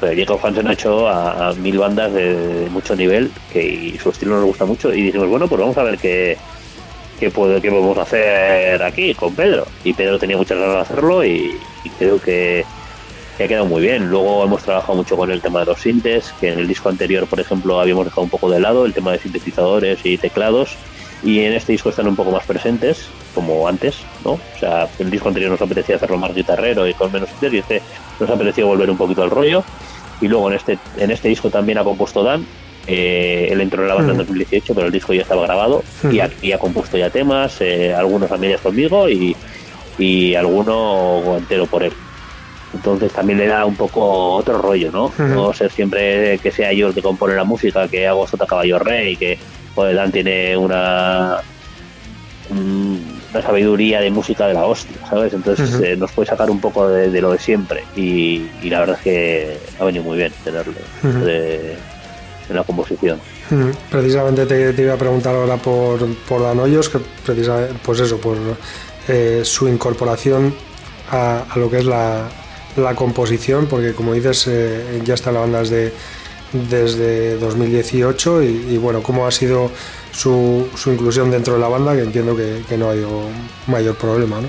[0.01, 4.37] pues, Diego Hansen ha hecho a, mil bandas de, mucho nivel que y su estilo
[4.37, 6.37] nos gusta mucho y dijimos, bueno, pues vamos a ver qué,
[7.21, 9.66] qué, puede, qué podemos hacer aquí con Pedro.
[9.85, 11.53] Y Pedro tenía muchas ganas de hacerlo y
[11.99, 12.64] creo que
[13.41, 14.11] que ha quedado muy bien.
[14.11, 17.26] Luego hemos trabajado mucho con el tema de los sintes, que en el disco anterior,
[17.26, 20.76] por ejemplo, habíamos dejado un poco de lado el tema de sintetizadores y teclados,
[21.22, 24.32] y en este disco están un poco más presentes, como antes, ¿no?
[24.32, 27.55] O sea, en el disco anterior nos apetecía hacerlo más guitarrero y con menos sintes,
[27.55, 27.82] y este
[28.20, 29.64] nos apetecía volver un poquito al rollo.
[30.20, 32.45] Y luego en este, en este disco también ha compuesto Dan,
[32.86, 35.82] eh, él entró en la banda en 2018, pero el disco ya estaba grabado
[36.12, 39.34] y, ha, compuesto ya temas, eh, algunos a medias conmigo y,
[39.99, 41.93] y alguno entero por él.
[42.73, 45.12] Entonces también le da un poco otro rollo, ¿no?
[45.18, 48.79] No ser siempre que sea yo el que compone la música, que hago Sota Caballo
[48.79, 49.39] Rey, que
[49.75, 51.39] pues, Dan tiene una
[52.53, 55.33] una sabiduría de música de la hostia, ¿sabes?
[55.33, 59.03] Entonces eh, nos puede sacar un poco de, lo de siempre y, la verdad es
[59.03, 63.21] que ha venido muy bien tenerlo en la composición.
[63.91, 68.37] Precisamente te, iba a preguntar ahora por, por Dan Hoyos, que precisamente, pues eso, por
[69.09, 70.55] eh, su incorporación
[71.11, 72.29] a, lo que es la,
[72.77, 75.93] la composición, porque como dices, eh, ya está la banda desde,
[76.53, 79.71] desde 2018 y, bueno, cómo ha sido
[80.12, 83.23] su, su, inclusión dentro de la banda, que entiendo que, no ha habido
[83.66, 84.49] mayor problema, ¿no?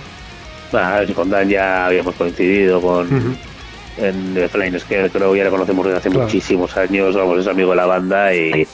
[0.71, 3.51] Bueno, con Dan ya habíamos coincidido con...
[3.97, 7.47] En The Flames, que creo que ya le conocemos desde hace muchísimos años, vamos, es
[7.47, 8.65] amigo de la banda y,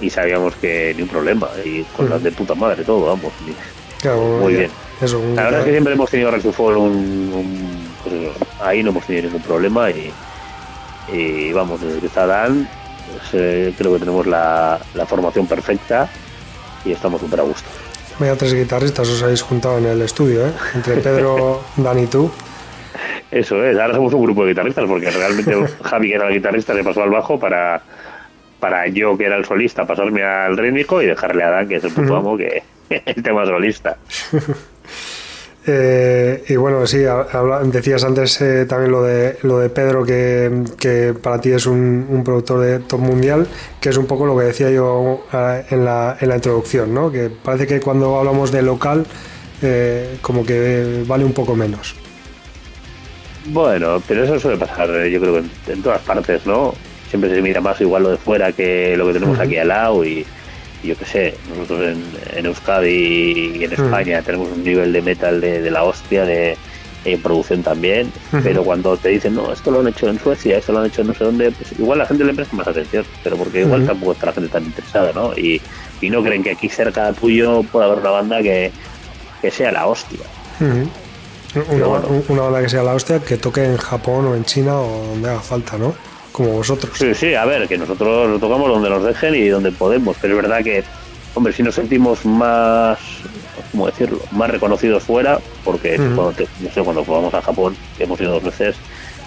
[0.00, 3.32] y sabíamos que ni un problema, y con las de puta madre todo, vamos.
[4.40, 4.70] muy bien.
[5.36, 7.73] la verdad es que siempre hemos tenido un
[8.60, 12.68] ahí no hemos tenido ningún problema y, vamos, desde que está Dan,
[13.10, 16.08] pues, eh, creo que tenemos la, formación perfecta
[16.84, 17.68] y estamos súper a gusto.
[18.18, 20.52] Vaya tres guitarristas os habéis juntado en el estudio, ¿eh?
[20.74, 22.30] Entre Pedro, Dan y tú.
[23.30, 25.52] Eso es, ahora somos un grupo de guitarristas porque realmente
[25.82, 27.82] Javi, que era el guitarrista, se pasó al bajo para,
[28.60, 31.84] para yo, que era el solista, pasarme al rítmico y dejarle a Dan, que es
[31.84, 33.96] el puto amo, que el tema solista.
[35.66, 36.98] Eh, y bueno, sí,
[37.64, 42.60] decías antes eh, también lo de, lo de Pedro, que, para ti es un, productor
[42.60, 43.46] de top mundial,
[43.80, 47.10] que es un poco lo que decía yo eh, en la, en la introducción, ¿no?
[47.10, 49.06] que parece que cuando hablamos de local,
[50.20, 51.94] como que vale un poco menos.
[53.46, 56.74] Bueno, pero eso suele pasar, yo creo que en, todas partes, ¿no?
[57.08, 60.04] Siempre se mira más igual lo de fuera que lo que tenemos aquí al lado
[60.04, 60.26] y
[60.84, 61.96] yo qué sé, nosotros
[62.36, 63.84] en, Euskadi y en hmm.
[63.84, 66.56] España tenemos un nivel de metal de, la hostia, de,
[67.22, 68.10] producción también,
[68.42, 71.02] pero cuando te dicen, no, esto lo han hecho en Suecia, esto lo han hecho
[71.02, 73.86] en no sé dónde, pues igual la gente le presta más atención, pero porque igual
[73.86, 75.32] tampoco está la gente tan interesada, ¿no?
[75.34, 75.60] Y,
[76.02, 78.72] no creen que aquí cerca tuyo pueda haber una banda que,
[79.50, 80.20] sea la hostia.
[80.60, 85.08] Una, una, banda que sea la hostia, que toque en Japón o en China o
[85.08, 85.94] donde haga falta, ¿no?
[86.34, 86.98] Como vosotros.
[86.98, 90.34] Sí, sí, a ver, que nosotros lo tocamos donde nos dejen y donde podemos, pero
[90.34, 90.82] es verdad que,
[91.32, 92.98] hombre, si nos sentimos más,
[93.70, 98.20] ¿cómo decirlo?, más reconocidos fuera, porque cuando no sé, cuando fuimos a Japón, que hemos
[98.20, 98.74] ido dos veces,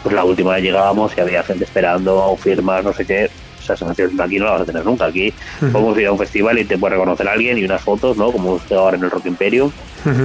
[0.04, 3.30] pues la última vez llegábamos y había gente esperando, firmas, no sé qué,
[3.64, 5.06] esa sensación aquí no la vas a tener nunca.
[5.06, 8.18] Aquí podemos ir a un festival y te puede reconocer a alguien y unas fotos,
[8.18, 8.34] ¿no?
[8.34, 9.72] Como usted ahora en el Rock Imperium,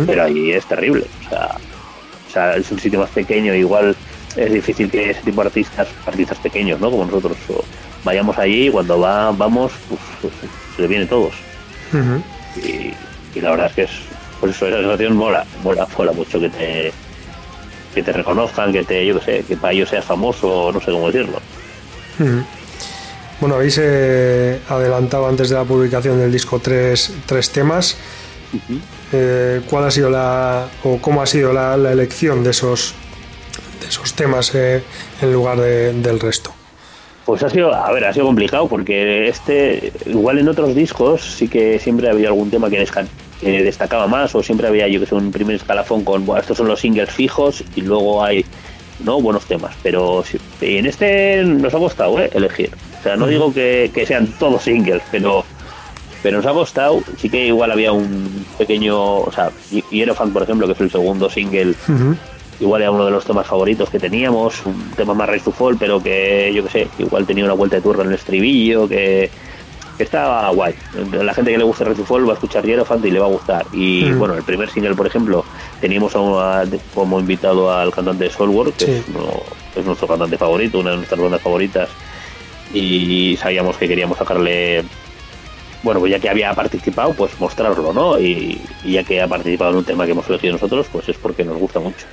[0.04, 1.06] pero allí es terrible.
[1.26, 1.56] O sea,
[2.28, 3.94] o sea, es un sitio más pequeño, igual
[4.36, 6.90] es difícil que ese tipo de artistas, artistas pequeños, ¿no?
[6.90, 7.36] Como nosotros,
[8.04, 10.34] vayamos allí y cuando va, vamos, pues, pues,
[10.76, 11.34] se le viene todos.
[12.56, 13.90] y, la verdad es que es,
[14.40, 16.92] pues eso, esa sensación mola, mola, mola mucho que te
[17.94, 20.90] que te reconozcan, que te, yo que sé, que para ellos seas famoso, no sé
[20.90, 21.40] cómo decirlo.
[23.40, 27.96] Bueno, habéis eh, adelantado antes de la publicación del disco tres, tres temas.
[29.12, 32.94] Eh, ¿Cuál ha sido la, o cómo ha sido la, elección de esos,
[33.82, 34.82] de esos temas eh,
[35.20, 36.52] en lugar del resto?
[37.24, 41.48] Pues ha sido, a ver, ha sido complicado porque este, igual en otros discos sí
[41.48, 42.84] que siempre había algún tema que,
[43.40, 46.56] que destacaba más o siempre había yo que sé un primer escalafón con bueno, estos
[46.56, 48.44] son los singles fijos y luego hay
[49.04, 49.74] no buenos temas.
[49.84, 50.24] Pero
[50.60, 52.28] en este nos ha costado ¿eh?
[52.34, 52.70] elegir.
[52.98, 55.44] O sea no digo que, sean todos singles pero
[56.24, 57.02] pero nos ha costado.
[57.18, 59.52] Sí que igual había un pequeño o sea
[59.90, 61.74] Hierophant por ejemplo que es el segundo single
[62.62, 65.76] igual era uno de los temas favoritos que teníamos un tema más Rise to Fall
[65.78, 69.30] pero que yo que sé igual tenía una vuelta de turno en el estribillo que
[69.96, 70.74] que está guay.
[71.12, 73.66] La gente que le gusta Fall va a escuchar Hierophant y le va a gustar.
[73.72, 74.18] Y mm.
[74.18, 75.44] bueno, el primer single, por ejemplo,
[75.80, 76.12] teníamos
[76.94, 81.42] como invitado al cantante de Soulwork, que es, nuestro cantante favorito, una de nuestras bandas
[81.42, 81.88] favoritas.
[82.72, 84.84] Y sabíamos que queríamos sacarle
[85.82, 88.18] bueno, pues ya que había participado, pues mostrarlo, ¿no?
[88.18, 91.16] Y, y, ya que ha participado en un tema que hemos elegido nosotros, pues es
[91.16, 92.06] porque nos gusta mucho.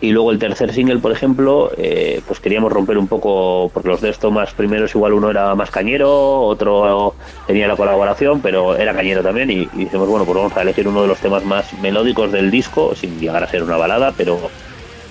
[0.00, 4.00] Y luego el tercer single, por ejemplo, eh, pues queríamos romper un poco, porque los
[4.00, 7.14] de estos más primeros igual uno era más cañero, otro
[7.46, 10.86] tenía la colaboración, pero era cañero también y, y dijimos, bueno, pues vamos a elegir
[10.88, 14.38] uno de los temas más melódicos del disco, sin llegar a ser una balada, pero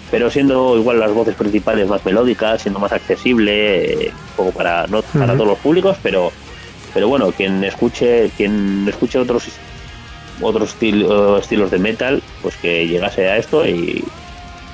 [0.10, 5.02] pero siendo igual las voces principales más melódicas, siendo más accesible, eh, poco para no
[5.02, 6.32] para todos los públicos, pero
[6.94, 9.50] pero bueno, quien escuche quien escuche otros
[10.42, 14.04] otros estilos de metal, pues que llegase a esto y,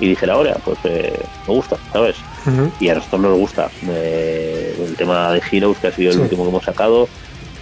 [0.00, 2.16] y dijera ahora, pues eh, me gusta, ¿sabes?
[2.80, 3.70] Y a nosotros nos gusta.
[3.88, 7.08] Eh, el tema de Heroes, que ha sido el último que hemos sacado,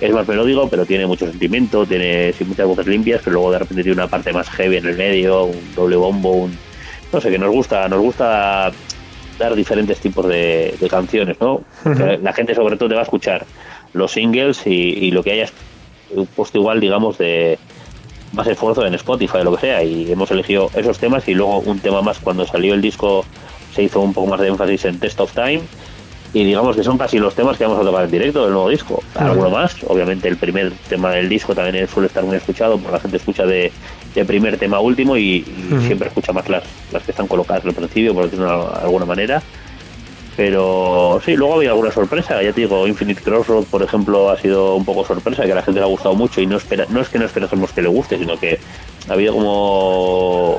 [0.01, 3.83] es más melódico, pero tiene mucho sentimiento, tiene muchas voces limpias, pero luego de repente
[3.83, 6.57] tiene una parte más heavy en el medio, un doble bombo, un
[7.13, 8.73] no sé, que nos gusta, nos gusta
[9.39, 11.63] dar diferentes tipos de, canciones, ¿no?
[12.23, 13.45] La gente sobre todo te va a escuchar
[13.93, 15.53] los singles y, y lo que hayas
[16.35, 17.59] puesto igual, digamos, de,
[18.33, 21.59] más esfuerzo en Spotify o lo que sea y hemos elegido esos temas y luego
[21.61, 23.25] un tema más cuando salió el disco
[23.75, 25.63] se hizo un poco más de énfasis en Test of Time
[26.35, 28.71] y digamos que son casi los temas que vamos a tocar en directo del nuevo
[28.71, 29.03] disco.
[29.15, 33.01] Alguno más, obviamente el primer tema del disco también suele estar muy escuchado, porque la
[33.01, 33.71] gente escucha de,
[34.27, 35.45] primer tema a último y,
[35.87, 39.43] siempre escucha más las, las que están colocadas al principio, por decirlo de alguna manera.
[40.37, 42.43] Pero sí, luego había alguna sorpresa.
[42.43, 45.63] Ya te digo, Infinite Crossroad, por ejemplo, ha sido un poco sorpresa, que a la
[45.63, 47.89] gente le ha gustado mucho y no espera, no es que no esperemos que le
[47.89, 48.59] guste, sino que
[49.09, 50.57] ha habido como.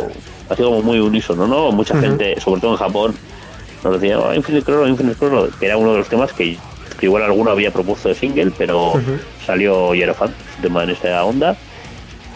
[0.49, 1.71] Ha sido como muy unísono, ¿no?
[1.71, 3.15] Mucha gente, sobre todo en Japón,
[3.83, 6.57] nos decía, oh, Infinite Crossroad, Infinite Crossroad, que era uno de los temas que,
[7.01, 8.93] igual alguno había propuesto de single, pero
[9.45, 11.57] salió Hierophant, tema en esa onda.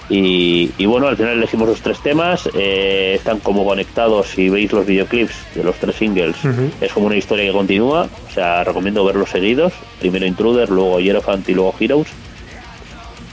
[0.10, 4.86] Y, bueno, al final elegimos los tres temas, eh, están como conectados, si veis los
[4.86, 6.38] videoclips de los tres singles,
[6.80, 11.48] es como una historia que continúa, o sea, recomiendo verlos seguidos, primero Intruder, luego Hierophant
[11.50, 12.08] y luego Heroes.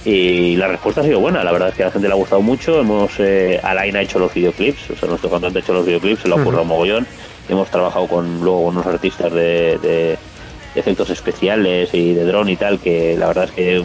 [0.04, 2.16] Y la respuesta ha sido buena, la verdad es que a la gente le ha
[2.16, 5.72] gustado mucho, hemos, eh, Alain ha hecho los videoclips, o sea, nuestro cantante ha hecho
[5.72, 7.06] los videoclips, se lo ha ocurrido mogollón,
[7.48, 10.18] hemos trabajado con luego unos artistas de, de
[10.74, 13.84] efectos especiales y de drone y tal, que la verdad es que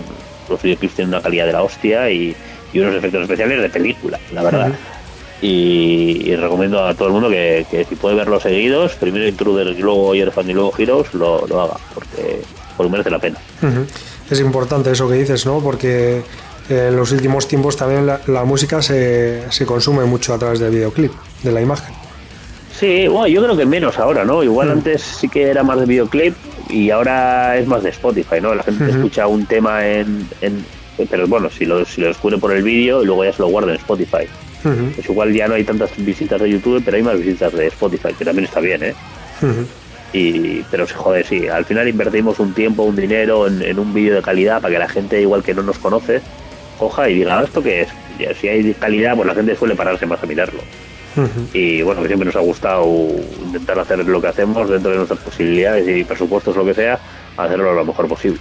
[0.50, 2.36] los videoclips tienen una calidad de la hostia y
[2.74, 4.72] y unos efectos especiales de película, la verdad.
[5.42, 10.14] y, recomiendo a todo el mundo que, si puede verlos seguidos, primero Intruder y luego
[10.32, 12.42] Fan y luego Heroes, lo, haga, porque,
[12.90, 13.38] merece la pena.
[14.30, 15.60] Es importante eso que dices, ¿no?
[15.60, 16.22] Porque
[16.70, 21.12] en los últimos tiempos también la, música se, se, consume mucho a través del videoclip,
[21.44, 21.94] de la imagen.
[22.80, 24.42] Sí, bueno, yo creo que menos ahora, ¿no?
[24.42, 26.34] Igual antes sí que era más de videoclip
[26.70, 28.56] y ahora es más de Spotify, ¿no?
[28.56, 30.30] La gente escucha un tema en,
[31.10, 33.72] pero bueno, si lo, si lo por el vídeo y luego ya se lo guarda
[33.72, 34.28] en Spotify.
[34.62, 38.14] Pues igual ya no hay tantas visitas de YouTube, pero hay más visitas de Spotify,
[38.18, 38.94] que también está bien, ¿eh?
[40.12, 44.22] y, pero joder, sí, al final invertimos un tiempo, un dinero en, un vídeo de
[44.22, 46.22] calidad para que la gente, igual que no nos conoce,
[46.78, 47.90] coja y diga, ah, ¿esto qué es?
[48.38, 50.60] si hay calidad, pues la gente suele pararse más a mirarlo.
[51.54, 52.86] Y bueno, que siempre nos ha gustado
[53.44, 57.00] intentar hacer lo que hacemos dentro de nuestras posibilidades y presupuestos, lo que sea,
[57.38, 58.40] hacerlo lo mejor posible.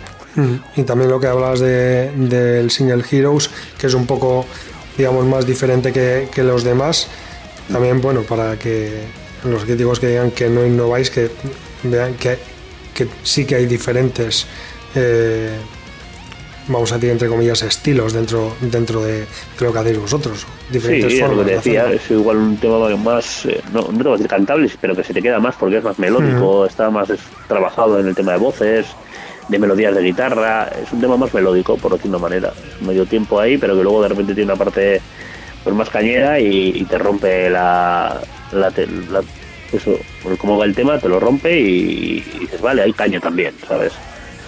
[0.76, 4.46] Y también lo que hablas de, del single Heroes, que es un poco,
[4.96, 7.08] digamos, más diferente que, los demás.
[7.70, 9.02] También, bueno, para que
[9.44, 11.30] los críticos que digan que no innováis, que
[11.82, 12.38] vean que,
[12.94, 14.46] que sí que hay diferentes,
[14.94, 15.50] eh,
[16.68, 19.26] vamos a decir entre comillas, estilos dentro, dentro de,
[19.60, 20.46] lo que hacéis vosotros.
[20.70, 24.28] Diferentes sí, formas lo que decía, es igual un tema más, eh, no, no de
[24.28, 27.08] cantables, pero que se te queda más porque es más melódico, está más
[27.48, 28.86] trabajado en el tema de voces,
[29.48, 32.52] de melodías de guitarra, es un tema más melódico, por decirlo de una manera.
[32.80, 35.00] Medio tiempo ahí, pero que luego de repente tiene una parte
[35.64, 38.20] pues, más cañera y, te rompe la,
[38.52, 38.72] la,
[39.72, 39.98] eso,
[40.38, 43.92] como va el tema, te lo rompe y, dices, vale, hay caña también, ¿sabes?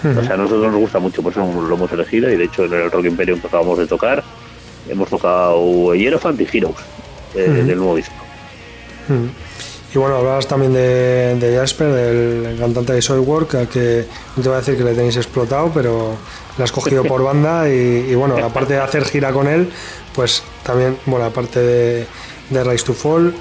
[0.02, 2.64] O sea, a nosotros nos gusta mucho, por eso lo hemos elegido y de hecho
[2.64, 4.24] en el Rock Imperium que acabamos de tocar,
[4.88, 6.76] hemos tocado Hierophant y Heroes
[7.34, 8.14] eh, del nuevo disco.
[9.92, 14.04] Y bueno, hablabas también de, Jasper, del cantante de Soilwork, al que
[14.36, 16.16] no te voy a decir que le tenéis explotado, pero
[16.56, 19.68] le has cogido por banda y, y bueno, aparte de hacer gira con él,
[20.14, 22.06] pues también, bueno, aparte de,
[22.50, 23.34] de Rise to Fall,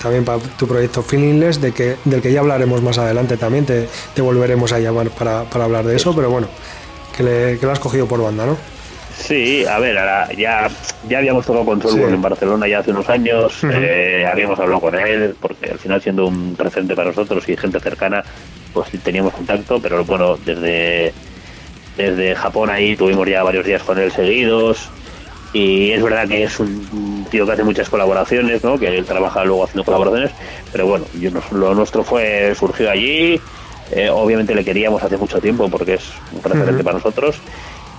[0.00, 3.88] también para tu proyecto Feelingless, de que, del que ya hablaremos más adelante también, te,
[4.14, 6.48] te volveremos a llamar para, para hablar de eso, pero bueno,
[7.14, 8.56] que, le, que lo has cogido por banda, ¿no?
[9.20, 10.68] Sí, a ver, ahora ya,
[11.08, 14.98] ya habíamos tocado con Soulwork en Barcelona ya hace unos años, eh, habíamos hablado con
[14.98, 18.24] él, porque al final siendo un referente para nosotros y gente cercana,
[18.72, 21.12] pues teníamos contacto, pero bueno, desde,
[21.96, 24.88] desde Japón ahí tuvimos ya varios días con él seguidos,
[25.52, 28.78] y es verdad que es un tío que hace muchas colaboraciones, ¿no?
[28.78, 30.30] que él trabaja luego haciendo colaboraciones,
[30.72, 33.40] pero bueno, yo, lo nuestro fue surgir allí,
[33.92, 37.40] eh, obviamente le queríamos hace mucho tiempo porque es un referente para nosotros,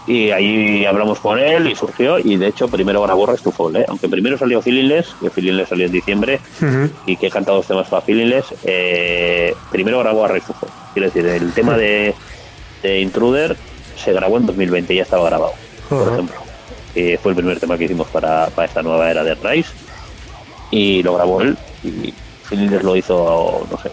[0.08, 3.86] y ahí hablamos con él y surgió, y de hecho primero grabó Restufol, ¿eh?
[3.88, 6.40] aunque primero salió Feelingless, que Feelingless salió en diciembre,
[7.06, 11.26] y que he cantado dos temas para Feelingless, eh, primero grabó a Restufol, quiero decir,
[11.26, 12.14] el tema de,
[12.82, 13.56] de Intruder
[13.96, 15.54] se grabó en 2020, ya estaba grabado,
[15.90, 16.42] por ejemplo
[16.94, 19.72] que fue el primer tema que hicimos para, esta nueva era de Rise.
[20.70, 21.58] Y lo grabó él.
[21.84, 22.14] Y
[22.52, 23.92] Phillips lo hizo, no sé,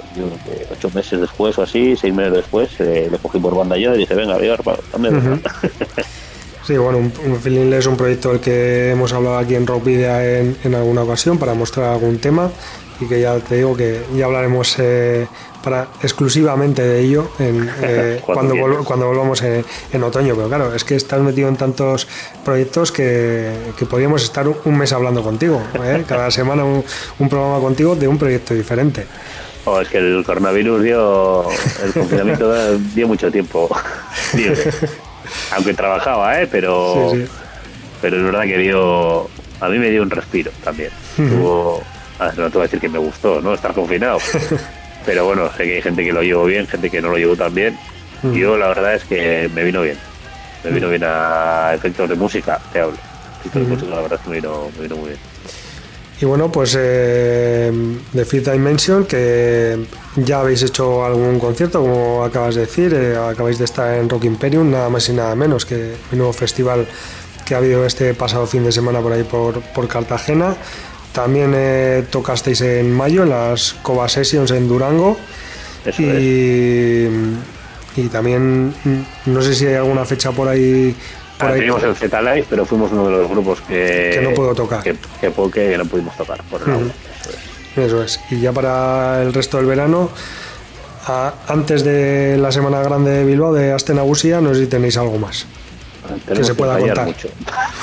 [0.73, 3.99] ocho meses después o así, seis meses después, eh, le cogí por banda yo y
[3.99, 5.43] dije, venga, a ver, también.
[6.67, 10.21] Sí, bueno, un, un es un proyecto del que hemos hablado aquí en Rock Video
[10.21, 12.51] en, en, alguna ocasión para mostrar algún tema
[13.01, 15.27] y que ya te digo que ya hablaremos eh,
[15.63, 18.55] para exclusivamente de ello eh, cuando,
[18.85, 20.35] cuando, volvamos en, otoño.
[20.35, 22.07] Pero claro, es que estás metido en tantos
[22.45, 23.53] proyectos que,
[23.89, 25.61] podríamos estar un mes hablando contigo.
[25.83, 26.05] ¿eh?
[26.09, 29.07] Cada semana un, programa contigo de un proyecto diferente.
[29.65, 31.45] Oh, es que el coronavirus dio,
[31.85, 33.69] el confinamiento dio mucho tiempo
[35.53, 36.49] Aunque trabajaba, ¿eh?
[36.51, 37.13] pero,
[38.01, 39.29] pero es verdad que dio,
[39.61, 40.91] a mí me dio un respiro también.
[41.19, 41.81] no
[42.19, 43.53] te voy a decir que me gustó, ¿no?
[43.53, 44.19] Estar confinado.
[45.09, 47.35] Pero bueno, sé que hay gente que lo llevó bien, gente que no lo llevó
[47.35, 47.79] tan bien.
[48.23, 48.35] Mm.
[48.35, 49.97] Yo la verdad es que me vino bien.
[50.63, 50.91] Me vino mm.
[50.91, 52.99] bien a efectos de música, te hablo.
[53.41, 53.71] Efectos de mm.
[53.71, 55.21] música, la verdad es que me vino, me vino muy bien.
[56.21, 57.73] Y bueno, pues eh,
[58.13, 59.79] The Fifth Dimension, que
[60.17, 64.25] ya habéis hecho algún concierto, como acabas de decir, eh, acabáis de estar en Rock
[64.25, 66.87] Imperium, nada más y nada menos que el nuevo festival
[67.47, 70.55] que ha habido este pasado fin de semana por ahí por, por Cartagena.
[71.19, 75.19] También eh, tocasteis en mayo en las Cova Sessions en Durango.
[75.99, 77.07] y,
[77.97, 80.95] y también mm, no sé si hay alguna fecha por ahí.
[81.41, 84.55] Ahí teníamos el Z Live, pero fuimos uno de los grupos que, que no puedo
[84.55, 84.81] tocar.
[84.85, 86.93] Que, que, que no pudimos tocar por el
[87.85, 88.21] Eso es.
[88.31, 90.11] Y ya para el resto del verano,
[91.49, 95.47] antes de la Semana Grande de Bilbao, de Astenagusia, no sé si tenéis algo más
[96.27, 97.07] que se pueda contar.
[97.07, 97.29] Mucho.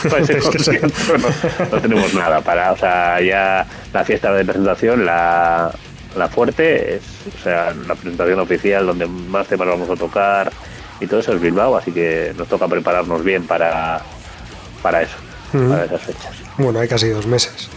[1.72, 5.72] no, tenemos nada para, o sea, ya la fiesta de presentación, la,
[6.16, 7.04] la fuerte, es,
[7.38, 10.52] o sea, la presentación oficial donde más temas vamos a tocar
[11.00, 14.02] y todo eso es Bilbao, así que nos toca prepararnos bien para,
[14.82, 15.18] para eso,
[15.52, 16.36] para esas fechas.
[16.58, 17.70] Bueno, hay casi dos meses.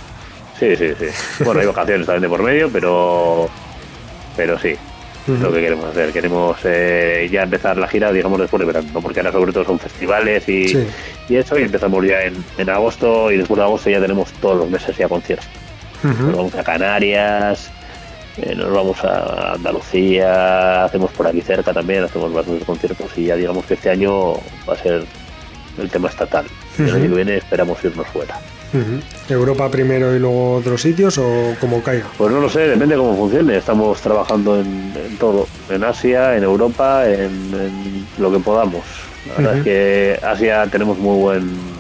[0.59, 1.45] Sí, sí, sí.
[1.45, 3.49] Bueno, hay vacaciones también de por medio, pero,
[4.37, 4.77] pero sí,
[5.29, 6.13] lo que queremos hacer.
[6.13, 9.79] Queremos eh, ya empezar la gira, digamos, después de verano, porque ahora sobre todo son
[9.79, 10.77] festivales y,
[11.29, 14.59] y eso, y empezamos ya en, en, agosto y después de agosto ya tenemos todos
[14.59, 15.49] los meses ya conciertos.
[16.03, 17.71] Nos vamos a Canarias,
[18.39, 23.37] eh, nos vamos a Andalucía, hacemos por aquí cerca también, hacemos bastantes conciertos y ya
[23.37, 24.35] digamos que este año
[24.69, 25.05] va a ser
[25.77, 26.47] el tema estatal.
[26.79, 28.39] El año que viene esperamos irnos fuera.
[29.29, 32.07] ¿Europa primero y luego otros sitios o como caiga?
[32.17, 33.57] Pues no lo sé, depende de cómo funcione.
[33.57, 38.83] Estamos trabajando en, todo, en Asia, en Europa, en, lo que podamos.
[39.27, 41.79] La verdad es que Asia tenemos muy buen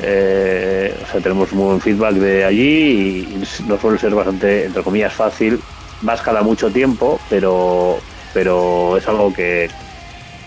[0.00, 4.82] eh, o sea, tenemos muy buen feedback de allí y nos suele ser bastante, entre
[4.82, 5.60] comillas, fácil.
[6.02, 7.98] Vas cada mucho tiempo, pero,
[8.32, 9.68] pero es algo que,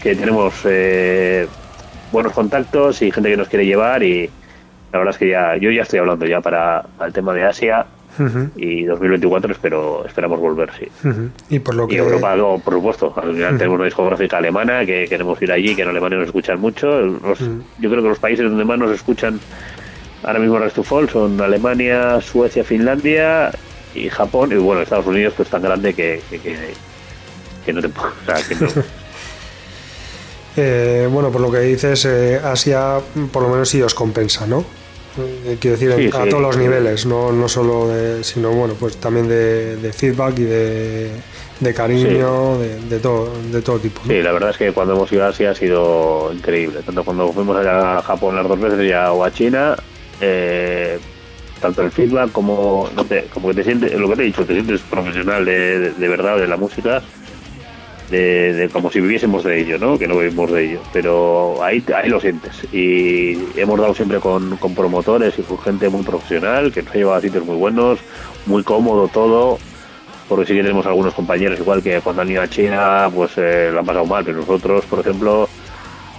[0.01, 1.47] que tenemos eh,
[2.11, 4.29] buenos contactos y gente que nos quiere llevar y,
[4.91, 7.85] la verdad es que ya, yo ya estoy hablando ya para, el tema de Asia
[8.55, 10.87] y 2024 espero esperamos volver, sí.
[11.49, 11.97] Y por lo que...
[11.97, 13.13] Europa, por supuesto.
[13.15, 16.59] Al final tenemos una discográfica alemana que queremos ir allí, que en Alemania nos escuchan
[16.59, 16.87] mucho.
[17.79, 19.39] Yo creo que los países donde más nos escuchan
[20.23, 23.51] ahora mismo Rest Fall son Alemania, Suecia, Finlandia
[23.93, 24.51] y Japón.
[24.51, 26.21] Y bueno, Estados Unidos pues tan grande que,
[27.65, 27.87] que, no te.
[27.87, 28.67] O sea, que no,
[30.59, 32.97] Eh, bueno, por lo que dices, eh, Asia
[33.31, 34.65] por lo menos sí os compensa, ¿no?
[35.45, 39.27] Eh, quiero decir, a todos los niveles, no, no solo de, sino bueno, pues también
[39.27, 44.01] de, feedback y de, cariño, de, todo, de todo tipo.
[44.07, 47.31] Sí, la verdad es que cuando hemos ido a Asia ha sido increíble, tanto cuando
[47.31, 49.75] fuimos allá a Japón las dos veces ya o a China,
[51.61, 54.53] tanto el feedback como, no como que te sientes, lo que te he dicho, te
[54.53, 57.03] sientes profesional de, de verdad de la música
[58.09, 59.97] de, como si viviésemos de ello, ¿no?
[59.97, 62.53] Que no vivimos de ello, pero ahí, ahí lo sientes.
[62.71, 67.17] Y hemos dado siempre con, promotores y con gente muy profesional que nos ha llevado
[67.17, 67.99] a sitios muy buenos,
[68.45, 69.59] muy cómodo todo,
[70.29, 73.69] porque sí que tenemos algunos compañeros igual que cuando han ido a China, pues eh,
[73.71, 75.49] lo han pasado mal, pero nosotros, por ejemplo,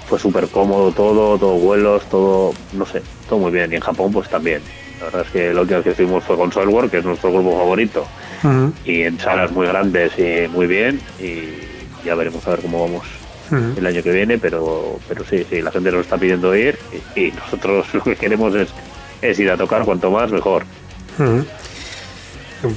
[0.06, 3.72] fue súper cómodo todo, todo vuelos, todo, no sé, todo muy bien.
[3.72, 4.60] Y en Japón, pues también.
[4.98, 7.30] La verdad es que la última vez que estuvimos fue con Soilwork, que es nuestro
[7.30, 8.04] grupo favorito,
[8.84, 11.00] y en salas muy grandes y muy bien.
[11.20, 11.67] Y
[12.04, 13.04] ya veremos a ver cómo vamos
[13.50, 16.78] el año que viene, pero, pero sí, sí, la gente nos está pidiendo ir
[17.16, 18.68] y, nosotros lo que queremos es,
[19.22, 20.64] es, ir a tocar cuanto más mejor.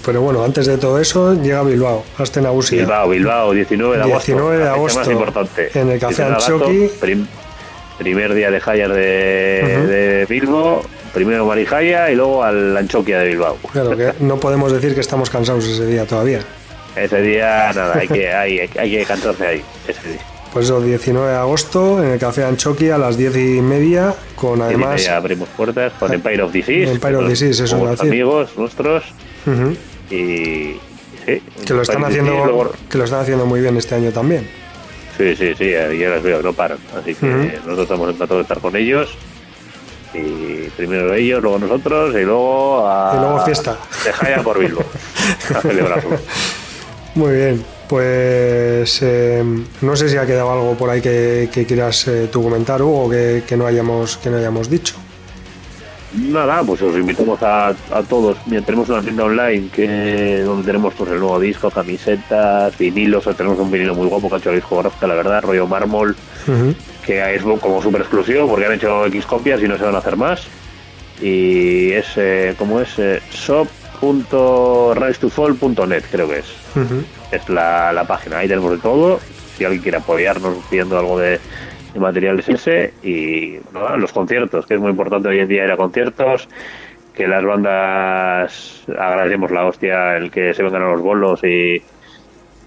[0.05, 4.31] Pero bueno, antes de todo eso llega Bilbao, hasta Bilbao, Bilbao, 19 de agosto.
[4.31, 5.11] 19 de agosto.
[5.11, 5.69] importante.
[5.73, 6.91] En el Café Anchoqui.
[7.97, 13.57] primer día de Hayar de, de Bilbao, primero Marijaya y luego al Anchoquia de Bilbao.
[13.71, 16.41] Claro que no podemos decir que estamos cansados ese día todavía.
[16.95, 20.21] Ese día, nada, hay que, hay, hay que cantarse ahí, ese día.
[20.53, 24.61] Pues el 19 de agosto en el Café Anchoqui a las 10 y media, con
[24.61, 25.01] además.
[25.01, 26.91] Ya abrimos puertas con Empire of Disease.
[26.91, 29.03] Empire of Disease, eso es amigos nuestros.
[30.09, 30.75] Y.
[31.25, 34.49] Sí, que lo, están haciendo, que lo están haciendo muy bien este año también.
[35.17, 36.79] Sí, sí, sí, ya las veo, no paran.
[36.99, 39.15] Así que nosotros estamos encantados de estar con ellos.
[40.13, 43.13] Y primero ellos, luego nosotros y luego a.
[43.15, 43.77] Y luego fiesta.
[44.03, 44.83] De por Bilbo.
[45.55, 46.17] a celebrarlo.
[47.15, 49.43] Muy bien, pues eh,
[49.81, 53.43] no sé si ha quedado algo por ahí que, quieras eh, tú comentar, Hugo, que,
[53.45, 54.95] que, no hayamos, que no hayamos dicho.
[56.13, 57.73] Nada, pues os invitamos a,
[58.09, 58.37] todos.
[58.45, 63.23] Mira, tenemos una tienda online que donde tenemos pues, el nuevo disco, camisetas, vinilos.
[63.37, 66.15] Tenemos un vinilo muy guapo que ha hecho la discográfica, la verdad, rollo mármol,
[67.05, 69.99] que es como súper exclusivo porque han hecho X copias y no se van a
[69.99, 70.41] hacer más.
[71.21, 72.97] Y es, eh, como es?
[72.97, 73.67] Eh, shop
[74.01, 76.60] .risetofall.net creo que es.
[77.31, 79.19] Es la, página, ahí tenemos de todo.
[79.57, 81.39] Si alguien quiere apoyarnos pidiendo algo de,
[81.95, 83.57] materiales ese y
[83.97, 86.47] los conciertos, que es muy importante hoy en día ir a conciertos,
[87.13, 91.81] que las bandas agradecemos la hostia el que se vengan a los bolos y,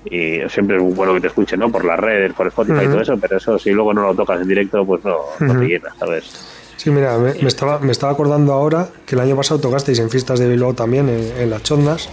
[0.05, 1.71] y siempre es bueno que te escuchen, ¿no?
[1.71, 4.41] Por las redes, por Spotify y todo eso, pero eso si luego no lo tocas
[4.41, 6.55] en directo, pues no, no te llena, ¿sabes?
[6.77, 10.39] Sí, mira, me, estaba, me estaba acordando ahora que el año pasado tocasteis en fiestas
[10.39, 12.11] de Bilbao también, en, las chondas.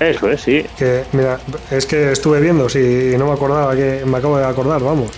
[0.00, 0.64] Eso es, sí.
[0.78, 1.38] Que, mira,
[1.70, 5.10] es que estuve viendo, si no me acordaba, que me acabo de acordar, vamos.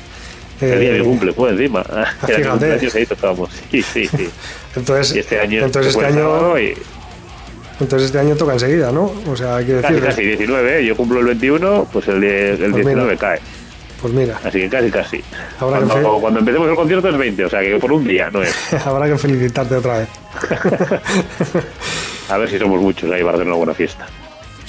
[0.61, 1.85] El día de mi cumple fue encima.
[2.27, 2.89] Fíjate.
[2.95, 3.51] Ahí tocábamos.
[3.71, 4.29] Sí, sí, sí.
[4.77, 6.55] entonces, y este año, entonces este año,
[7.81, 9.13] entonces este año toca enseguida, ¿no?
[9.29, 10.01] O sea, hay que decir.
[10.01, 13.41] Casi, casi 19, yo cumplo el 21, pues el, el 19 pues cae.
[14.01, 14.41] Pues mira.
[14.45, 15.25] Así que casi, casi.
[15.59, 18.55] Cuando, cuando, empecemos el concierto es 20, o sea que por un día, no es.
[18.87, 20.09] Habrá que felicitarte otra vez.
[22.29, 24.07] a ver si somos muchos ahí para hacer una buena fiesta.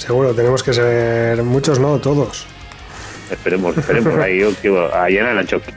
[0.04, 2.46] Seguro, tenemos que ser muchos, no, todos.
[3.30, 4.14] Esperemos, esperemos.
[4.18, 5.72] ahí yo quiero llenar el choque.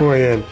[0.00, 0.44] Muy bien.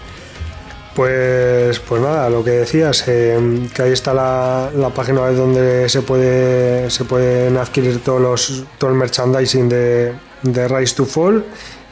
[0.94, 3.36] Pues, pues nada, lo que decías, eh,
[3.74, 8.64] que ahí está la, la, página web donde se puede se pueden adquirir todos los,
[8.78, 10.12] todo el merchandising de,
[10.42, 11.44] de Rise to Fall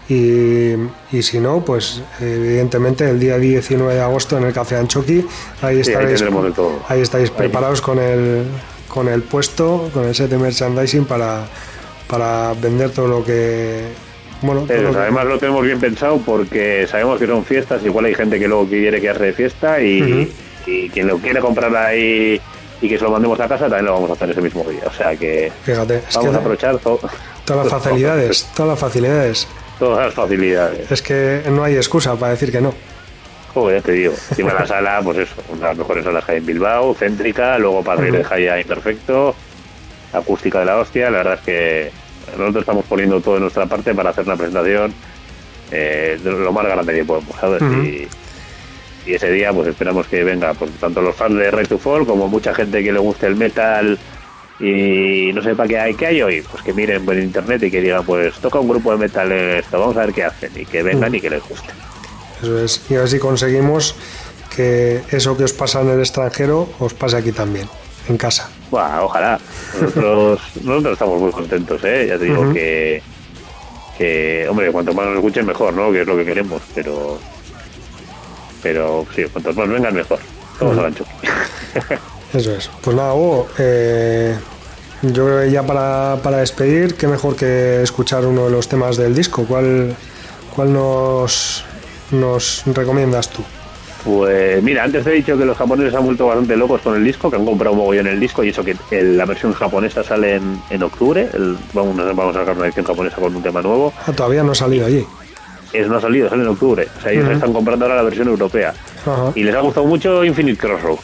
[0.08, 0.72] y,
[1.12, 5.24] y, si no, pues evidentemente el día 19 de agosto en el Café Anchoqui,
[5.62, 6.24] ahí estaréis,
[6.88, 8.44] ahí, estáis preparados con el,
[8.88, 11.46] con el puesto, con el set de merchandising para,
[12.06, 13.84] para vender todo lo que...
[14.42, 18.46] Bueno, además lo tenemos bien pensado porque sabemos que son fiestas, igual hay gente que
[18.46, 20.30] luego quiere quedarse de fiesta y,
[20.66, 22.40] y quien lo quiere comprar ahí
[22.80, 24.82] y que se lo mandemos a casa también lo vamos a hacer ese mismo día.
[24.86, 27.00] O sea que Fíjate, vamos a aprovechar todo.
[27.44, 29.48] Todas las facilidades, todas las facilidades.
[29.78, 30.90] Todas las facilidades.
[30.90, 32.74] Es que no hay excusa para decir que no.
[33.56, 34.12] Joder, te digo.
[34.12, 37.56] Encima la sala, pues eso, una de las mejores salas que hay en Bilbao, céntrica,
[37.56, 39.34] luego para de Jaya imperfecto,
[40.12, 41.10] acústica de la hostia.
[41.10, 41.90] La verdad es que
[42.36, 44.92] nosotros estamos poniendo todo de nuestra parte para hacer una presentación
[45.72, 47.62] eh, de lo más grande que podemos, ¿sabes?
[47.62, 48.06] y,
[49.10, 52.28] ese día, pues esperamos que venga pues, tanto los fans de Ray to Fall como
[52.28, 53.98] mucha gente que le guste el metal
[54.60, 57.70] y no sé para qué hay, qué hay hoy, pues que miren por internet y
[57.70, 60.66] que digan, pues toca un grupo de metal esto, vamos a ver qué hacen y
[60.66, 61.72] que vengan y que les guste.
[62.42, 63.94] Eso es, y a ver si conseguimos
[64.54, 67.68] que eso que os pasa en el extranjero os pase aquí también,
[68.08, 68.48] en casa.
[68.70, 69.38] Bueno, ojalá.
[69.80, 72.06] Nosotros, nosotros estamos muy contentos, ¿eh?
[72.08, 73.02] Ya te digo que,
[73.98, 75.92] que, hombre, cuanto más nos escuchen mejor, ¿no?
[75.92, 77.18] Que es lo que queremos, pero
[78.62, 80.18] pero sí, cuantos más vengan mejor.
[80.60, 81.04] Vamos al ancho.
[82.34, 82.68] Eso es.
[82.80, 84.36] Pues nada, Hugo, eh,
[85.02, 88.96] yo creo que ya para, para despedir, qué mejor que escuchar uno de los temas
[88.96, 89.44] del disco.
[89.46, 89.94] ¿Cuál,
[90.54, 91.64] cuál nos,
[92.12, 93.42] nos recomiendas tú?
[94.04, 97.02] Pues mira, antes te he dicho que los japoneses han vuelto bastante locos con el
[97.02, 100.04] disco, que han comprado un mogollón el disco y eso que el- la versión japonesa
[100.04, 101.28] sale en, en octubre.
[101.32, 103.92] El- vamos, a- vamos a sacar una edición japonesa con un tema nuevo.
[104.06, 105.04] Ah, todavía no ha salido allí.
[105.72, 106.86] Es no ha salido, sale en octubre.
[106.96, 108.72] O sea, ellos están comprando ahora la versión europea.
[109.04, 109.32] Ajá.
[109.34, 110.98] Y les ha gustado mucho Infinite Crossroad.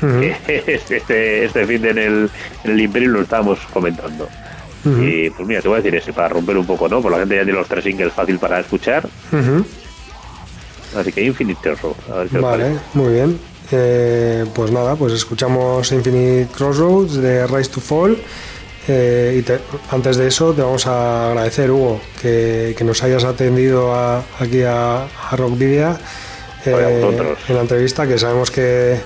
[0.00, 0.36] Que
[0.88, 2.30] este, este fin de en el,
[2.62, 4.28] en el Imperio lo estábamos comentando.
[4.84, 7.02] Y pues mira, te voy a decir ese, para romper un poco, ¿no?
[7.02, 9.02] Por la gente ya tiene los tres singles fácil para escuchar.
[10.96, 11.94] Así que Infinite Crossroad.
[12.12, 13.38] A ver qué os Vale, muy bien.
[13.72, 18.16] Eh, pues nada, pues escuchamos Infinite Crossroads de Rise to Fall.
[18.88, 19.58] Eh, y te-
[19.90, 24.62] antes de eso, te vamos a agradecer, Hugo, que, que nos hayas atendido a- aquí
[24.62, 25.98] a, a Rock Video
[26.64, 29.00] eh, en la entrevista, que sabemos que,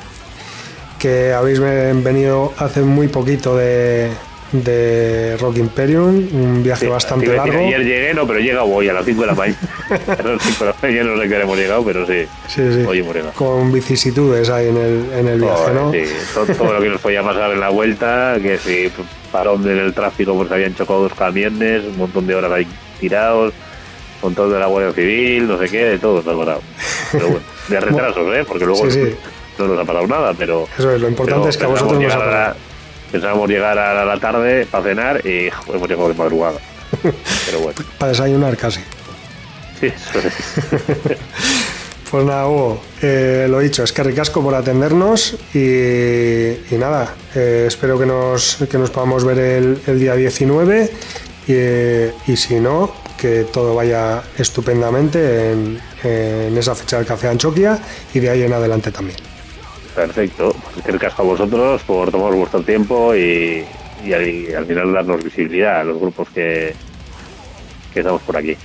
[0.98, 4.10] que habéis ven- venido hace muy poquito de,
[4.52, 7.58] de Rock Imperium, un viaje Sí, bastante largo.
[7.58, 9.58] Ayer llegué, no, pero he llegado hoy a las 5 de la mañana.
[9.90, 12.26] a las 5 de la mañana no sé qué hemos llegado, pero sí.
[12.48, 12.84] Sí, sí.
[12.86, 13.04] Hoy.
[13.34, 15.92] Con vicisitudes ahí en el, en el viaje, ¿no?
[15.92, 16.02] sí,
[16.34, 18.90] todo, todo lo que nos podía pasar en la vuelta, que si
[19.30, 22.66] parón en el tráfico porque habían chocado dos camiones, un montón de horas ahí
[22.98, 23.52] tirados,
[24.20, 26.62] control de la Guardia Civil, no sé qué, de todo se ha pasado.
[27.12, 28.44] Pero bueno, de retrasos, ¿eh?
[28.46, 29.14] Porque luego Sí,
[29.58, 30.66] no nos ha pasado nada, pero...
[30.78, 32.56] Eso es, lo importante es que a vosotros nos ha pasado.
[33.12, 36.58] Pensábamos llegar a la tarde para cenar y jo, hemos llegado de madrugada.
[37.46, 38.80] Pero bueno, Para desayunar casi.
[39.80, 41.18] sí, eso es.
[42.10, 45.60] Pues nada, Hugo, eh, lo dicho, es que ricasco por atendernos y,
[46.74, 50.90] y nada, eh, espero que nos, que nos podamos ver el, el día 19
[51.46, 57.28] y, eh, y si no, que todo vaya estupendamente en, en esa fecha del Café
[57.28, 57.78] Anchoquia
[58.12, 59.16] y de ahí en adelante también.
[59.94, 60.54] Perfecto.
[60.74, 63.64] Pues que casco a vosotros por tomar vuestro tiempo y,
[64.04, 66.74] y al, y al final darnos visibilidad a los grupos que,
[67.92, 68.56] que estamos por aquí.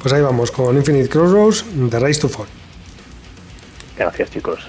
[0.00, 2.46] Pues ahí vamos con Infinite Crossroads de Race to Fall.
[3.96, 4.68] Gracias, chicos.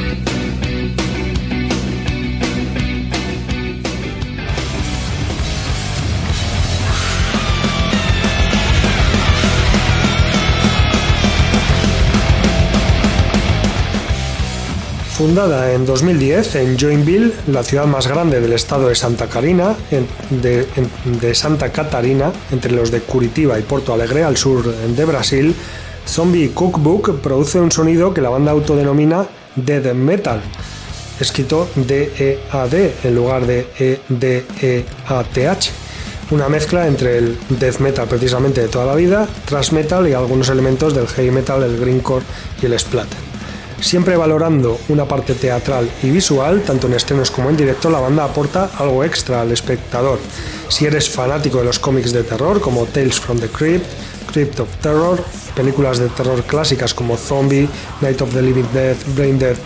[15.21, 19.75] Fundada en 2010 en Joinville, la ciudad más grande del estado de Santa, Catarina,
[22.51, 25.53] entre los de Curitiba y Porto Alegre, al sur de Brasil,
[26.07, 30.41] Zombie Cookbook produce un sonido que la banda autodenomina Dead Metal,
[31.19, 35.71] escrito D-E-A-D en lugar de E-D-E-A-T-H.
[36.31, 40.49] Una mezcla entre el death metal precisamente de toda la vida, thrash metal y algunos
[40.49, 42.25] elementos del heavy metal, el greencore
[42.59, 43.30] y el splatter.
[43.81, 48.23] Siempre valorando una parte teatral y visual, tanto en estrenos como en directo, la banda
[48.23, 50.19] aporta algo extra al espectador.
[50.69, 53.85] Si eres fanático de los cómics de terror como Tales from the Crypt,
[54.31, 55.21] Crypt of Terror,
[55.55, 57.67] películas de terror clásicas como Zombie,
[58.01, 59.57] Night of the Living Dead, Brain Dead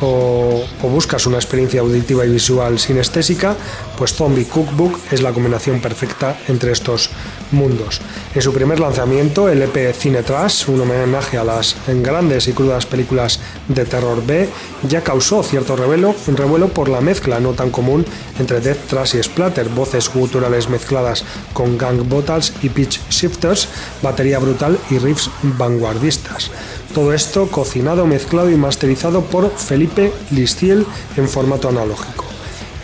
[0.00, 3.56] o, buscas una experiencia auditiva y visual sinestésica,
[3.96, 7.10] pues Zombie Cookbook es la combinación perfecta entre estos
[7.50, 8.00] mundos.
[8.34, 12.86] En su primer lanzamiento, el EP Cine Trash, un homenaje a las grandes y crudas
[12.86, 14.48] películas de terror B,
[14.88, 18.04] ya causó cierto revuelo, revuelo por la mezcla no tan común
[18.38, 23.68] entre Death Trash y Splatter, voces guturales mezcladas con gang vocals y pitch shifters,
[24.02, 26.50] batería brutal y riffs vanguardistas.
[26.94, 30.86] Todo esto cocinado, mezclado y masterizado por Felipe Listiel
[31.16, 32.27] en formato analógico.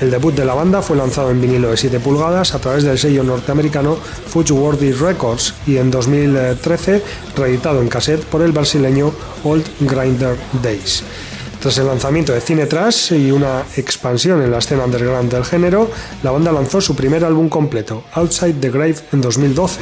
[0.04, 2.98] El debut de la banda fue lanzado en vinilo de 7 pulgadas a través del
[2.98, 7.02] sello norteamericano Fujiworthy Records y en 2013
[7.34, 11.02] reeditado en cassette por el brasileño Old Grinder Days.
[11.58, 15.90] Tras el lanzamiento de Cine Trash y una expansión en la escena underground del género,
[16.22, 19.80] la banda lanzó su primer álbum completo, Outside the Grave, en 2012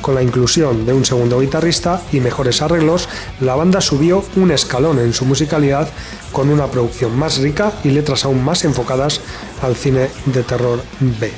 [0.00, 3.08] con la inclusión de un segundo guitarrista y mejores arreglos,
[3.40, 5.88] la banda subió un escalón en su musicalidad
[6.32, 9.20] con una producción más rica y letras aún más enfocadas
[9.62, 11.30] al cine de terror B.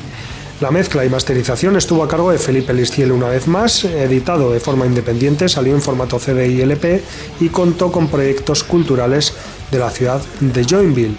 [0.60, 4.60] La mezcla y masterización estuvo a cargo de Felipe Listiel una vez más, editado de
[4.60, 7.02] forma independiente, salió en formato CD y LP
[7.40, 9.34] y contó con proyectos culturales
[9.72, 11.16] de la ciudad de Joinville.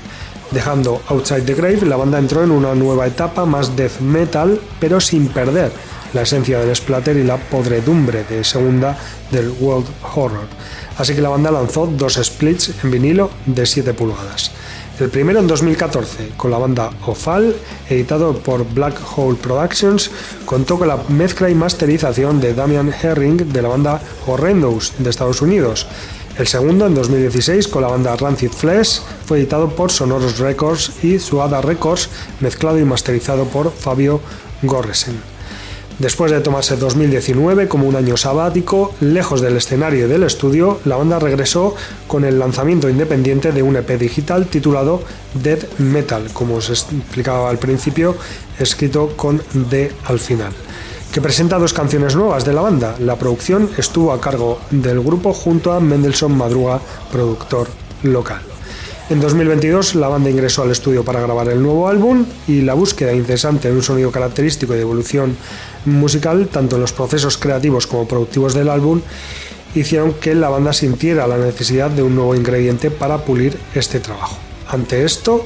[0.52, 5.02] Dejando Outside the Grave, la banda entró en una nueva etapa más death metal, pero
[5.02, 5.74] sin perder
[6.14, 8.98] la esencia del splatter y la podredumbre de segunda
[9.32, 10.48] del World Horror.
[10.98, 14.52] Así que la banda lanzó dos splits en vinilo de 7 pulgadas.
[15.00, 17.56] El primero en 2014, con la banda Ofal,
[17.90, 20.12] editado por Black Hole Productions,
[20.46, 25.42] contó con la mezcla y masterización de Damian Herring de la banda Horrendous de Estados
[25.42, 25.88] Unidos.
[26.38, 31.18] El segundo, en 2016, con la banda Rancid Flesh, fue editado por Sonoros Records y
[31.18, 32.10] Suada Records,
[32.40, 34.22] mezclado y masterizado por Fabio
[34.62, 35.33] Gorresen.
[36.00, 40.96] Después de tomarse 2019 como un año sabático, lejos del escenario y del estudio, la
[40.96, 41.76] banda regresó
[42.08, 45.04] con el lanzamiento independiente de un EP digital titulado
[45.36, 48.16] Dead Metal, como os explicaba al principio,
[48.60, 50.52] escrito con D al final,
[51.12, 52.96] que presenta dos canciones nuevas de la banda.
[53.00, 56.82] La producción estuvo a cargo del grupo junto a Mendelssohn Madruga,
[57.12, 57.68] productor
[58.02, 58.53] local.
[59.10, 63.14] En 2022 la banda ingresó al estudio para grabar el nuevo álbum y la búsqueda
[63.14, 65.36] incesante de un sonido característico y de evolución
[65.84, 69.02] musical, tanto en los procesos creativos como productivos del álbum,
[69.76, 74.38] hicieron que la banda sintiera la necesidad de un nuevo ingrediente para pulir este trabajo.
[74.70, 75.46] Ante esto,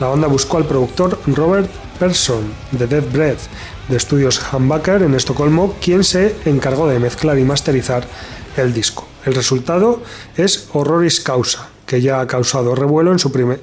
[0.00, 2.42] la banda buscó al productor Robert Persson
[2.72, 3.38] de Dead Breath
[3.88, 8.04] de estudios Humbucker en Estocolmo, quien se encargó de mezclar y masterizar
[8.56, 9.06] el disco.
[9.24, 10.02] El resultado
[10.36, 13.14] es Horroris Causa, que ya ha causado revuelo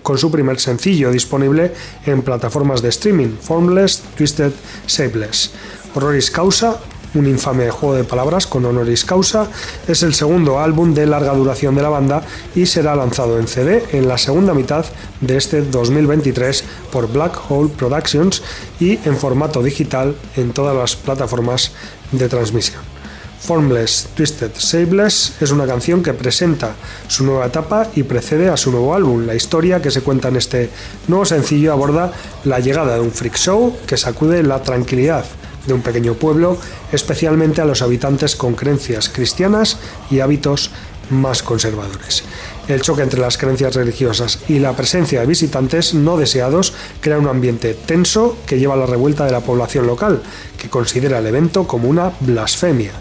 [0.01, 1.73] con su primer sencillo disponible
[2.05, 4.51] en plataformas de streaming, Formless, Twisted,
[4.87, 5.51] Shapeless.
[5.93, 6.79] Horroris Causa,
[7.13, 9.47] un infame juego de palabras con honoris causa,
[9.87, 12.23] es el segundo álbum de larga duración de la banda
[12.55, 14.85] y será lanzado en CD en la segunda mitad
[15.21, 18.41] de este 2023 por Black Hole Productions
[18.79, 21.71] y en formato digital en todas las plataformas
[22.11, 22.92] de transmisión.
[23.43, 26.75] Formless, Twisted, Shapeless es una canción que presenta
[27.09, 29.25] su nueva etapa y precede a su nuevo álbum.
[29.25, 30.69] La historia que se cuenta en este
[31.09, 32.13] nuevo sencillo aborda
[32.45, 35.25] la llegada de un freak show que sacude la tranquilidad
[35.67, 36.57] de un pequeño pueblo,
[36.93, 39.77] especialmente a los habitantes con creencias cristianas
[40.09, 40.71] y hábitos
[41.09, 42.23] más conservadores.
[42.69, 47.27] El choque entre las creencias religiosas y la presencia de visitantes no deseados crea un
[47.27, 50.21] ambiente tenso que lleva a la revuelta de la población local,
[50.57, 52.93] que considera el evento como una blasfemia.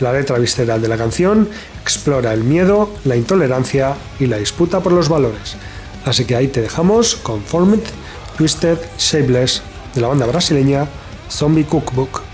[0.00, 1.48] La letra visceral de la canción
[1.82, 5.56] explora el miedo, la intolerancia y la disputa por los valores.
[6.04, 7.80] Así que ahí te dejamos con Formed,
[8.36, 9.62] Twisted, Shapeless
[9.94, 10.88] de la banda brasileña
[11.30, 12.33] Zombie Cookbook.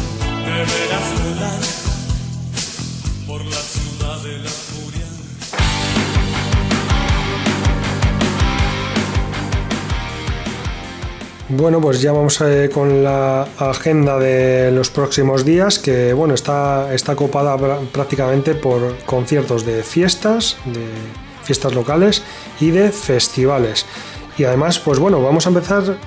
[11.53, 16.93] Bueno, pues ya vamos eh, con la agenda de los próximos días, que bueno, está,
[16.93, 17.57] está copada
[17.91, 20.87] prácticamente por conciertos de fiestas, de
[21.43, 22.23] fiestas locales
[22.61, 23.85] y de festivales.
[24.37, 25.97] Y además, pues bueno, vamos a empezar,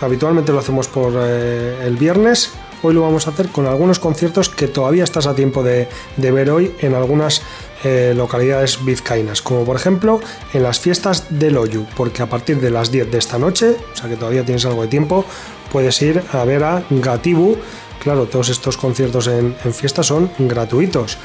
[0.00, 2.52] habitualmente lo hacemos por eh, el viernes,
[2.84, 6.30] hoy lo vamos a hacer con algunos conciertos que todavía estás a tiempo de, de
[6.30, 7.42] ver hoy en algunas
[7.84, 10.20] eh, localidades vizcaínas, como por ejemplo
[10.52, 13.96] en las fiestas del Oyu, porque a partir de las 10 de esta noche, o
[13.96, 15.24] sea que todavía tienes algo de tiempo,
[15.70, 17.56] puedes ir a ver a Gatibu,
[18.02, 21.18] claro, todos estos conciertos en, en fiesta son gratuitos.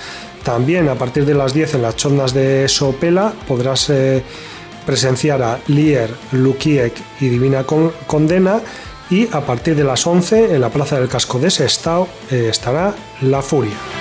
[0.43, 4.23] También a partir de las 10 en las chondas de Sopela podrás eh,
[4.85, 8.61] presenciar a Lier, Lukiek y Divina Condena
[9.09, 12.95] y a partir de las 11 en la Plaza del Casco de Sestao eh, estará
[13.21, 13.96] La Furia.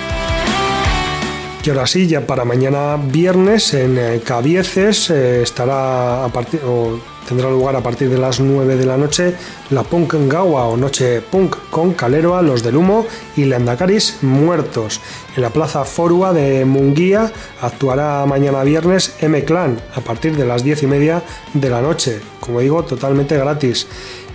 [1.67, 6.61] Y ahora sí, ya para mañana viernes en eh, Cabieces estará a partir,
[7.27, 9.35] tendrá lugar a partir de las 9 de la noche
[9.69, 15.01] la Punk Gawa o Noche Punk con Caleroa, Los del Humo y Lendacaris Muertos.
[15.35, 20.83] En la Plaza Forua de Munguía actuará mañana viernes M-Clan a partir de las 10
[20.83, 21.21] y media
[21.53, 22.21] de la noche.
[22.39, 23.87] Como digo, totalmente gratis.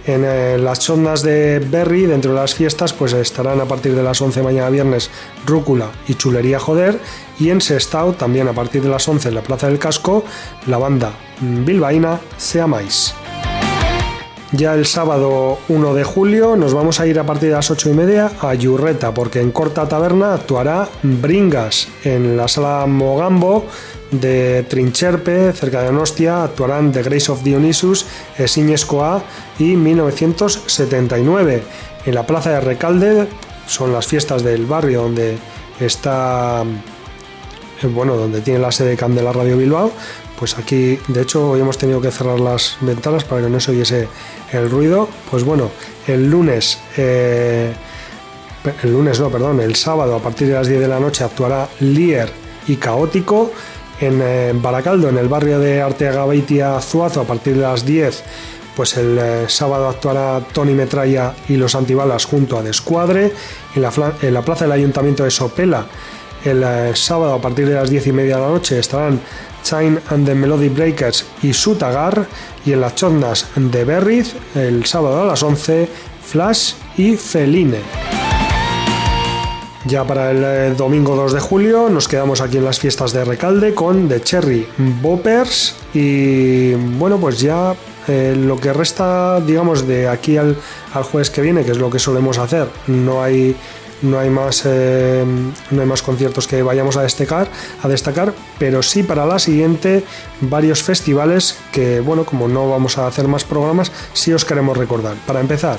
[0.05, 4.03] En eh, las sondas de Berry, dentro de las fiestas, pues estarán a partir de
[4.03, 5.11] las 11 mañana viernes
[5.47, 6.99] Rúcula y Chulería Joder.
[7.39, 10.25] Y en Sestao, también a partir de las 11 en la Plaza del Casco,
[10.67, 13.15] la banda bilbaína Seamáis.
[14.53, 17.89] Ya el sábado 1 de julio nos vamos a ir a partir de las 8
[17.89, 23.65] y media a Yurreta, porque en Corta Taberna actuará Bringas en la sala Mogambo
[24.11, 28.05] de Trincherpe, cerca de Donostia, actuarán The Grace of Dionysus,
[28.37, 29.23] Esiñescoa
[29.59, 31.63] y 1979.
[32.05, 33.29] En la plaza de Recalde
[33.67, 35.39] son las fiestas del barrio donde
[35.81, 36.63] está,
[37.83, 39.93] eh, bueno, donde tiene la sede Candela Radio Bilbao.
[40.43, 43.71] Pues aquí, de hecho, hoy hemos tenido que cerrar las ventanas para que no se
[43.71, 44.09] oyese
[44.51, 45.09] el ruido.
[45.31, 45.71] Pues bueno,
[46.09, 47.73] el lunes, eh,
[48.83, 51.69] el lunes no, perdón, el sábado a partir de las 10 de la noche actuará
[51.79, 52.29] Lier
[52.67, 53.53] y Caótico
[54.01, 58.25] en eh, Baracaldo, en el barrio de Arteaga Beitia Zuazo, a partir de las 10,
[58.75, 63.33] pues el eh, sábado actuará Tony Metralla y los antibalas junto a Descuadre.
[63.77, 65.87] En la, en la plaza del Ayuntamiento de Sopela,
[66.45, 69.21] el sábado a partir de las 10 y media de la noche estarán
[69.63, 72.27] Chine and the Melody Breakers y Sutagar.
[72.65, 75.89] Y en las chondas de Berriz, el sábado a las 11,
[76.23, 77.81] Flash y Feline.
[79.87, 83.25] Ya para el eh, domingo 2 de julio nos quedamos aquí en las fiestas de
[83.25, 87.75] Recalde con The Cherry Boppers y bueno pues ya
[88.07, 90.57] eh, lo que resta digamos de aquí al,
[90.95, 93.57] al jueves que viene que es lo que solemos hacer no hay
[94.03, 95.25] no hay más eh,
[95.71, 97.49] no hay más conciertos que vayamos a destacar
[97.83, 100.05] a destacar pero sí para la siguiente
[100.41, 105.17] varios festivales que bueno como no vamos a hacer más programas sí os queremos recordar
[105.27, 105.79] para empezar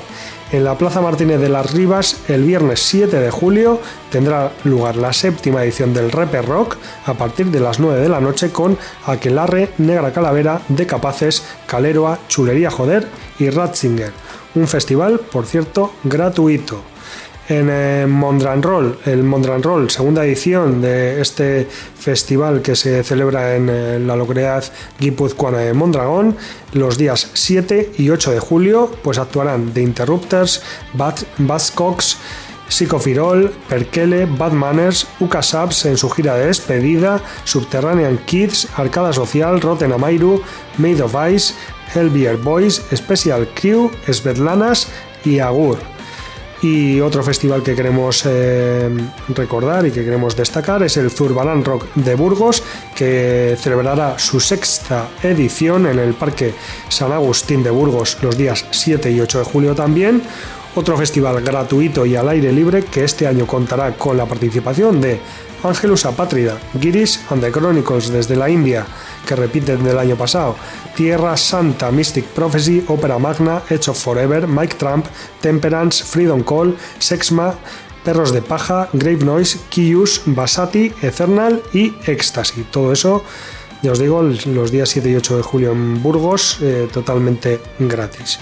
[0.52, 3.80] en la Plaza Martínez de las Rivas, el viernes 7 de julio,
[4.12, 6.76] tendrá lugar la séptima edición del Reper Rock
[7.06, 12.20] a partir de las 9 de la noche con Aquelarre, Negra Calavera, De Capaces, Caleroa,
[12.28, 13.08] Chulería Joder
[13.40, 14.12] y Ratzinger.
[14.54, 16.93] Un festival, por cierto, gratuito
[17.48, 21.66] en eh, Mondran Roll, el Mondran Roll, segunda edición de este
[21.98, 24.64] festival que se celebra en eh, la localidad
[24.98, 26.36] guipuzcoana de Mondragón,
[26.72, 30.62] los días 7 y 8 de julio, pues actuarán The Interrupters,
[30.94, 32.18] Bad, Buzzcocks,
[32.68, 39.60] Psicofirol, Perkele, Bad Manners, Uka Subs en su gira de despedida, Subterranean Kids, Arcada Social,
[39.60, 40.42] Rotten Amairu,
[40.78, 41.54] Made of Ice,
[41.94, 44.88] Hellbeer Boys, Special Crew, Svetlanas
[45.24, 45.93] y Agur.
[46.64, 48.88] Y otro festival que queremos eh,
[49.28, 52.62] recordar y que queremos destacar es el Zurbalán Rock de Burgos,
[52.96, 56.54] que celebrará su sexta edición en el Parque
[56.88, 60.22] San Agustín de Burgos los días 7 y 8 de julio también.
[60.74, 65.20] Otro festival gratuito y al aire libre que este año contará con la participación de
[65.64, 68.86] Angelus Apátrida, Giris and the Chronicles desde la India,
[69.26, 70.56] que repiten del año pasado,
[70.94, 75.06] Tierra Santa, Mystic Prophecy, Opera Magna, Edge of Forever, Mike Trump,
[75.40, 77.54] Temperance, Freedom Call, Sexma,
[78.04, 82.66] Perros de Paja, Grave Noise, Kius, Basati, Eternal y Ecstasy.
[82.70, 83.24] Todo eso
[83.84, 88.38] ya os digo, los días 7 y 8 de julio en Burgos, eh, totalmente gratis.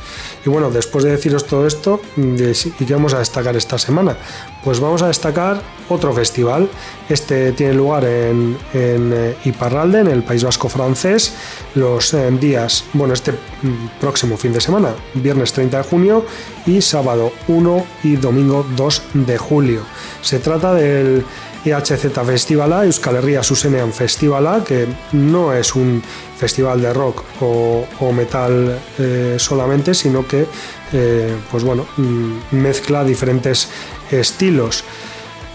[0.47, 4.17] Y bueno, después de deciros todo esto, ¿y qué vamos a destacar esta semana?
[4.63, 6.69] Pues vamos a destacar otro festival.
[7.09, 11.35] Este tiene lugar en, en eh, Iparralde, en el País Vasco francés,
[11.75, 16.25] los eh, días, bueno, este mm, próximo fin de semana, viernes 30 de junio
[16.67, 19.81] y sábado 1 y domingo 2 de julio.
[20.21, 21.25] Se trata del
[21.65, 26.03] EHZ Festivala, Euskal Herria Susenean Festivala, que no es un
[26.37, 30.47] festival de rock o, metal eh, solamente, sino que
[30.93, 33.69] eh, pues bueno, mm, mezcla diferentes
[34.11, 34.85] estilos.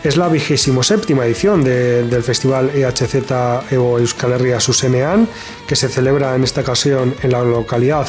[0.03, 3.15] Es la vigésimo séptima edición del festival EHZ
[3.71, 5.27] Evo Euskal Herria Susenean,
[5.67, 8.07] que se celebra en esta ocasión en la localidad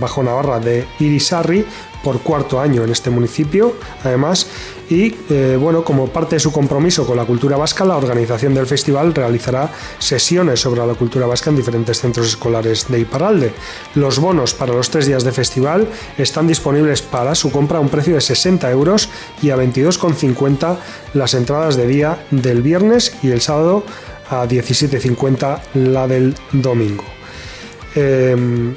[0.00, 1.64] Bajo Navarra de Irisarri,
[2.06, 3.74] por cuarto año en este municipio,
[4.04, 4.46] además,
[4.88, 8.68] y eh, bueno, como parte de su compromiso con la cultura vasca, la organización del
[8.68, 13.52] festival realizará sesiones sobre la cultura vasca en diferentes centros escolares de Iparralde.
[13.96, 17.88] Los bonos para los tres días de festival están disponibles para su compra a un
[17.88, 19.08] precio de 60 euros
[19.42, 20.76] y a 22,50
[21.14, 23.82] las entradas de día del viernes y el sábado
[24.30, 27.02] a 17,50 la del domingo.
[27.96, 28.76] Em,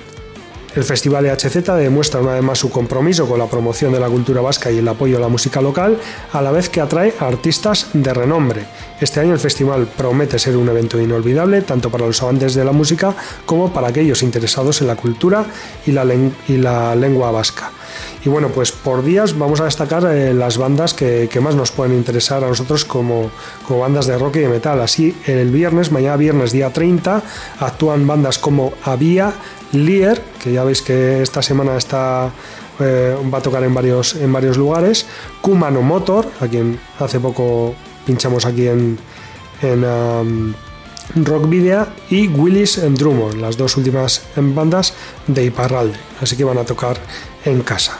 [0.80, 4.40] el Festival EHZ demuestra una vez más su compromiso con la promoción de la cultura
[4.40, 6.00] vasca y el apoyo a la música local,
[6.32, 8.66] a la vez que atrae a artistas de renombre.
[9.02, 12.72] Este año el festival promete ser un evento inolvidable tanto para los amantes de la
[12.72, 13.14] música
[13.46, 15.46] como para aquellos interesados en la cultura
[15.86, 17.72] y la, lengua vasca.
[18.24, 21.96] Y bueno, pues por días vamos a destacar eh, las bandas que, más nos pueden
[21.96, 23.32] interesar a nosotros como,
[23.68, 24.82] bandas de rock y de metal.
[24.82, 27.22] Así, el viernes, mañana viernes día 30,
[27.60, 29.34] actúan bandas como Avia,
[29.72, 32.32] Lier, que ya veis que esta semana está
[32.80, 35.06] eh, va a tocar en varios, en varios lugares,
[35.42, 37.76] Kumano Motor, a quien hace poco
[38.06, 38.98] pinchamos aquí en,
[39.62, 40.54] en um,
[41.16, 44.94] Rock Video, y Willis Drummond, las dos últimas bandas
[45.28, 46.98] de Iparralde, así que van a tocar
[47.44, 48.00] en casa.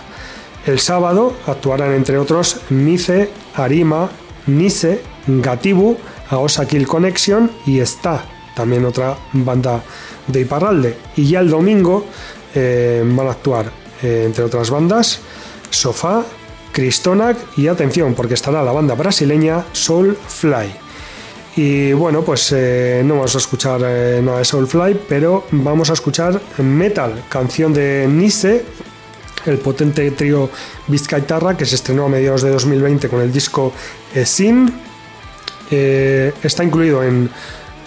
[0.66, 4.10] El sábado actuarán entre otros Mice, Arima,
[4.48, 5.98] Nise, Gatibu,
[6.30, 8.24] Aosa Kill Connection y Está,
[8.56, 9.82] también otra banda
[10.32, 10.98] de Iparralde.
[11.16, 12.06] Y ya el domingo
[12.56, 15.20] eh, van a actuar, eh, entre otras bandas,
[15.70, 16.24] Sofá,
[16.72, 20.72] Cristonac y atención, porque estará la banda brasileña Soulfly.
[21.56, 26.40] Y bueno, pues eh, no vamos a escuchar nada de Soulfly, pero vamos a escuchar
[26.60, 28.64] Metal, canción de Nice,
[29.46, 30.50] el potente trío
[30.88, 33.74] Vizcaitarra que se estrenó a mediados de 2020 con el disco
[34.24, 34.74] Sin.
[35.70, 37.30] está incluido en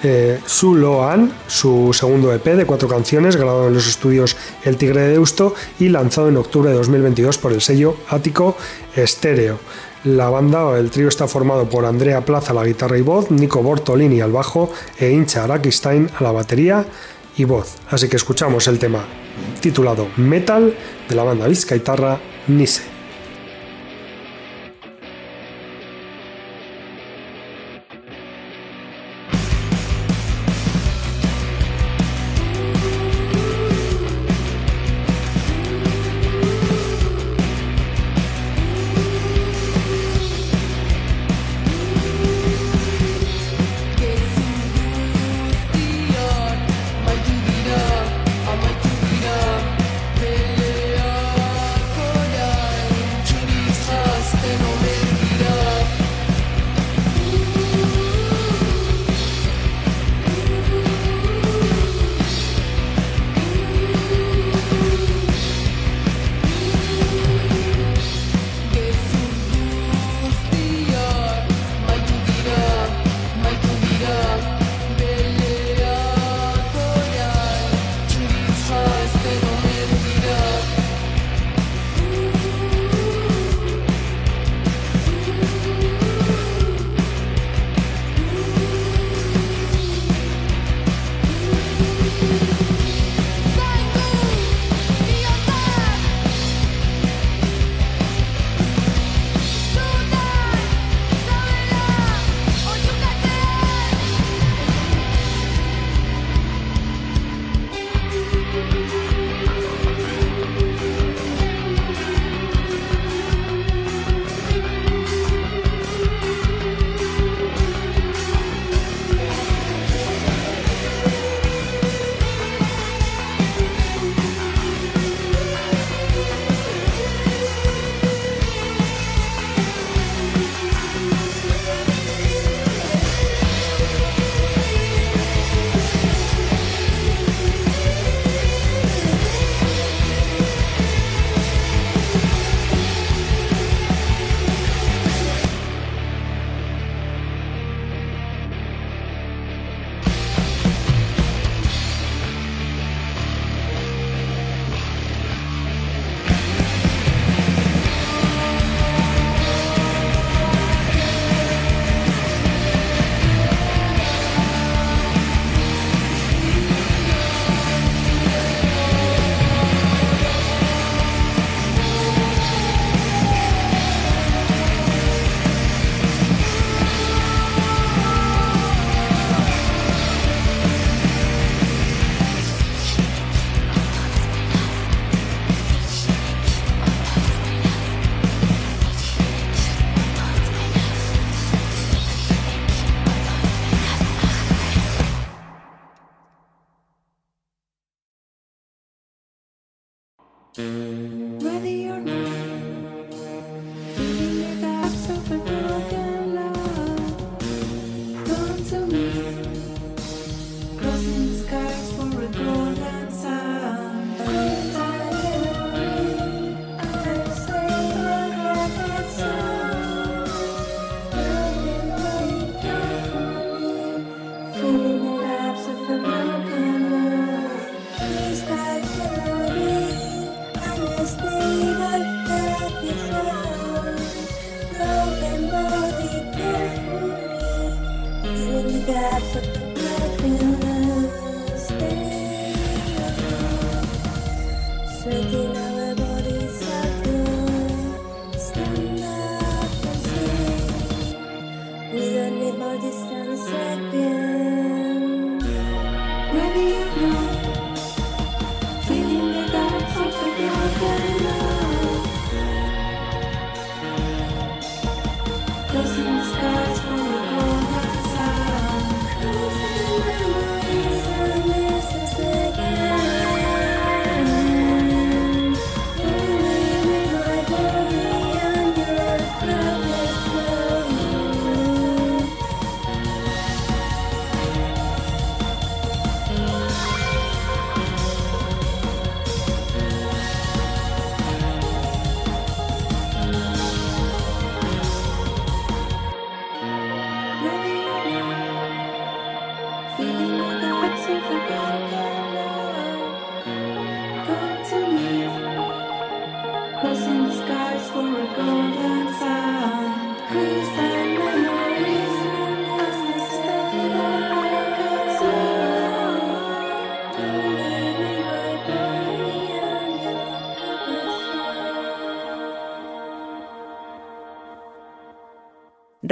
[0.02, 5.02] eh, Su Loan, su segundo EP de cuatro canciones, grabado en los estudios El Tigre
[5.02, 8.56] de Deusto y lanzado en octubre de 2022 por el sello Ático
[8.96, 9.58] Estéreo.
[10.04, 13.30] La banda o el trío está formado por Andrea Plaza a la guitarra y voz,
[13.30, 16.84] Nico Bortolini al bajo e Incha Arakistain a la batería
[17.36, 17.76] y voz.
[17.88, 19.04] Así que escuchamos el tema
[19.60, 20.74] titulado Metal
[21.08, 22.18] de la banda Vizcaitarra
[22.48, 22.91] Nise.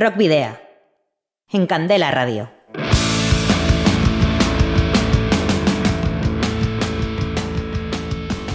[0.01, 0.57] Rock Video.
[1.51, 2.49] En Candela Radio.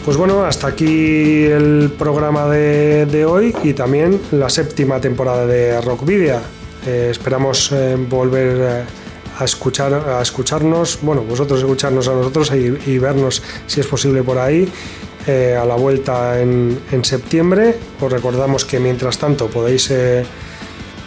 [0.03, 6.03] Pues bueno, hasta aquí el programa de, hoy y también la séptima temporada de Rock
[6.03, 6.39] Video.
[6.83, 8.83] Eh, esperamos eh, volver eh,
[9.37, 14.39] a escuchar a escucharnos, bueno, vosotros escucharnos a nosotros y, vernos si es posible por
[14.39, 14.67] ahí.
[15.27, 17.75] a la vuelta en, en, septiembre.
[18.01, 19.91] Os recordamos que mientras tanto podéis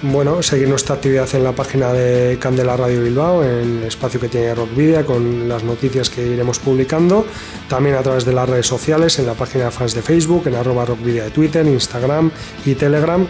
[0.02, 4.28] bueno, seguir nuestra actividad en la página de Candela Radio Bilbao, en el espacio que
[4.28, 7.26] tiene Rock Video, con las noticias que iremos publicando.
[7.68, 10.54] También a través de las redes sociales, en la página de fans de Facebook, en
[10.54, 12.30] arroba Rock Video de Twitter, Instagram
[12.64, 13.26] y Telegram.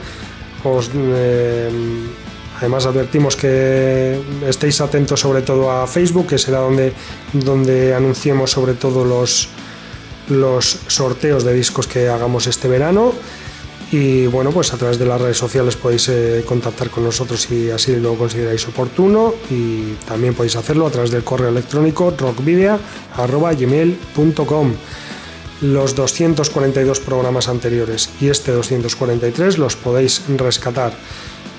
[0.64, 1.70] Os, eh,
[2.58, 6.92] además advertimos que estéis atentos sobre todo a Facebook, que será donde,
[7.32, 9.48] donde anunciemos sobre todo los,
[10.28, 13.14] los sorteos de discos que hagamos este verano.
[13.90, 17.70] Y bueno, pues a través de las redes sociales podéis eh, contactar con nosotros si
[17.70, 19.32] así lo consideráis oportuno.
[19.50, 24.74] Y también podéis hacerlo a través del correo electrónico rockvidia.gmail.com
[25.62, 30.92] Los 242 programas anteriores y este 243 los podéis rescatar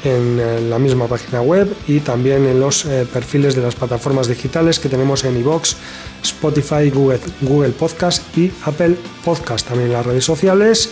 [0.04, 4.80] en la misma página web y también en los eh, perfiles de las plataformas digitales
[4.80, 5.76] que tenemos en iVoox,
[6.24, 8.96] Spotify, Google, Google Podcast y Apple
[9.26, 10.90] Podcast, también en las redes sociales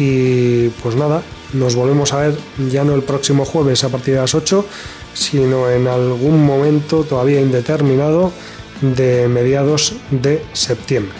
[0.00, 1.22] y pues nada,
[1.52, 2.38] nos volvemos a ver
[2.70, 4.64] ya no el próximo jueves a partir de las 8,
[5.12, 8.32] sino en algún momento todavía indeterminado
[8.80, 11.14] de mediados de septiembre.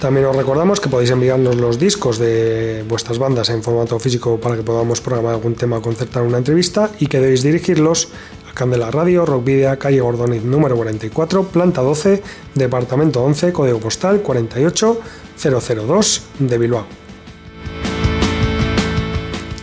[0.00, 4.56] También os recordamos que podéis enviarnos los discos de vuestras bandas en formato físico para
[4.56, 8.08] que podamos programar algún tema concertar una entrevista y que debéis dirigirlos
[8.56, 12.22] Candela Radio, Rockvidia, calle Gordoniz número 44, planta 12,
[12.54, 16.86] departamento 11, código postal 48002 de Bilbao.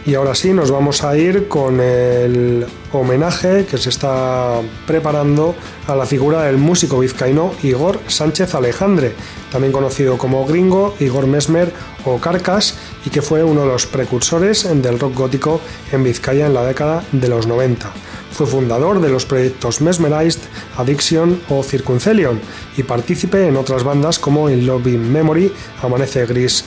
[0.06, 5.56] Y ahora sí, nos vamos a ir con el homenaje que se está preparando
[5.88, 9.14] a la figura del músico vizcaíno Igor Sánchez Alejandre,
[9.52, 11.74] también conocido como Gringo, Igor Mesmer
[12.06, 12.76] o Carcas,
[13.06, 15.62] y que fue uno de los precursores del rock gótico
[15.92, 17.92] en Vizcaya en la década de los 90.
[18.34, 20.42] Fue fundador de los proyectos Mesmerized,
[20.78, 22.42] Addiction o Circuncelion
[22.76, 25.54] y partícipe en otras bandas como In Loving Memory,
[25.84, 26.66] Amanece Gris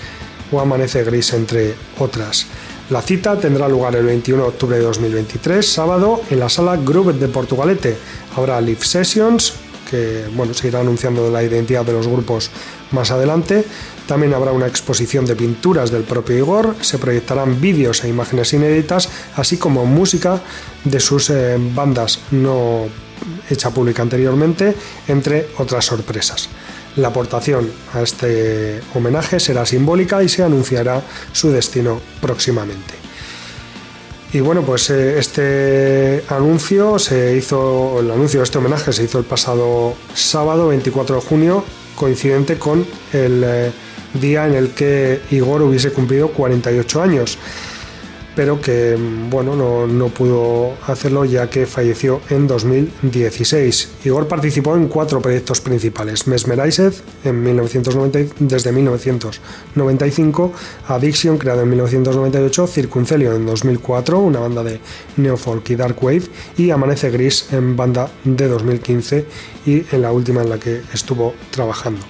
[0.53, 2.47] o Amanece Gris, entre otras.
[2.89, 7.15] La cita tendrá lugar el 21 de octubre de 2023, sábado, en la sala Groove
[7.15, 7.97] de Portugalete.
[8.37, 9.55] Habrá live sessions,
[9.91, 12.49] que bueno, se irá anunciando la identidad de los grupos
[12.93, 13.65] más adelante.
[14.07, 19.09] También habrá una exposición de pinturas del propio Igor, se proyectarán vídeos e imágenes inéditas,
[19.35, 20.41] así como música
[20.85, 22.87] de sus eh, bandas no
[23.51, 24.75] hecha pública anteriormente,
[25.09, 26.49] entre otras sorpresas.
[26.97, 31.03] La aportación a este homenaje será simbólica y se anunciará
[31.33, 32.95] su destino próximamente.
[34.33, 39.19] Y bueno, pues eh, este anuncio se hizo, el anuncio de este homenaje se hizo
[39.19, 41.65] el pasado sábado 24 de junio,
[41.97, 43.73] coincidente con el eh,
[44.15, 47.39] día en el que Igor hubiese cumplido 48 años
[48.37, 48.97] pero que
[49.31, 49.57] bueno,
[49.87, 53.89] no, pudo hacerlo ya que falleció en 2016.
[54.05, 56.93] Igor participó en cuatro proyectos principales: Mesmerized
[57.25, 60.53] en 1990, desde 1995,
[60.87, 64.81] Addiction creado en 1998, Circuncelio en 2004, una banda de
[65.17, 66.25] neofolk y dark wave,
[66.59, 69.25] y Amanece Gris en banda de 2015
[69.65, 72.05] y en la última en la que estuvo trabajando.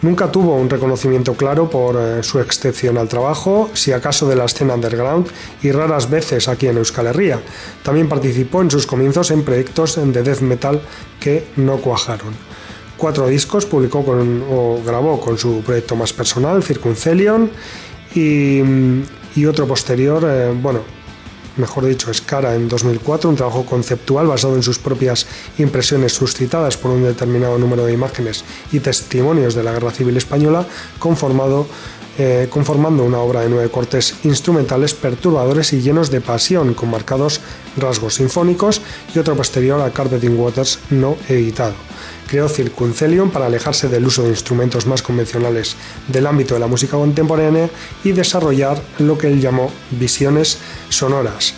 [0.00, 4.74] Nunca tuvo un reconocimiento claro por eh, su excepcional trabajo, si acaso de la escena
[4.74, 5.26] underground
[5.62, 7.40] y raras veces aquí en Euskal Herria.
[7.82, 10.80] También participó en sus comienzos en proyectos de death metal
[11.18, 12.32] que no cuajaron.
[12.96, 17.50] Cuatro discos publicó o grabó con su proyecto más personal, Circuncelion,
[18.14, 18.60] y,
[19.34, 20.80] y otro posterior, eh, bueno,
[21.58, 25.26] mejor dicho, Escara en 2004, un trabajo conceptual basado en sus propias
[25.58, 30.66] impresiones suscitadas por un determinado número de imágenes y testimonios de la Guerra Civil Española,
[30.98, 31.66] conformado
[32.20, 37.40] eh, conformando una obra de nueve cortes instrumentales perturbadores y llenos de pasión, con marcados
[37.76, 38.82] rasgos sinfónicos,
[39.14, 41.74] y otro posterior a Carpeting Waters no editado.
[42.28, 45.76] Creó Circuncelium para alejarse del uso de instrumentos más convencionales
[46.06, 47.68] del ámbito de la música contemporánea
[48.04, 50.58] y desarrollar lo que él llamó visiones
[50.90, 51.54] sonoras.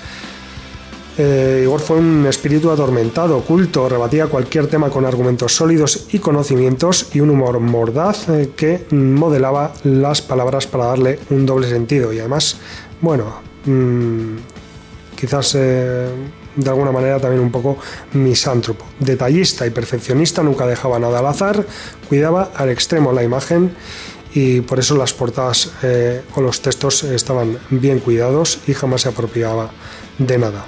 [1.18, 7.09] Eh, Igor fue un espíritu atormentado, oculto, rebatía cualquier tema con argumentos sólidos y conocimientos
[7.12, 12.12] y un humor mordaz eh, que modelaba las palabras para darle un doble sentido.
[12.12, 12.56] Y además,
[13.02, 14.36] bueno, mm,
[15.14, 16.09] quizás eh,
[16.56, 17.78] de alguna manera también un poco
[18.12, 18.85] misántropo.
[18.98, 21.66] Detallista y perfeccionista, nunca dejaba nada al azar,
[22.09, 23.74] cuidaba al extremo la imagen
[24.35, 25.72] y por eso las portadas
[26.35, 29.70] o los textos estaban bien cuidados y jamás se apropiaba
[30.18, 30.66] de nada.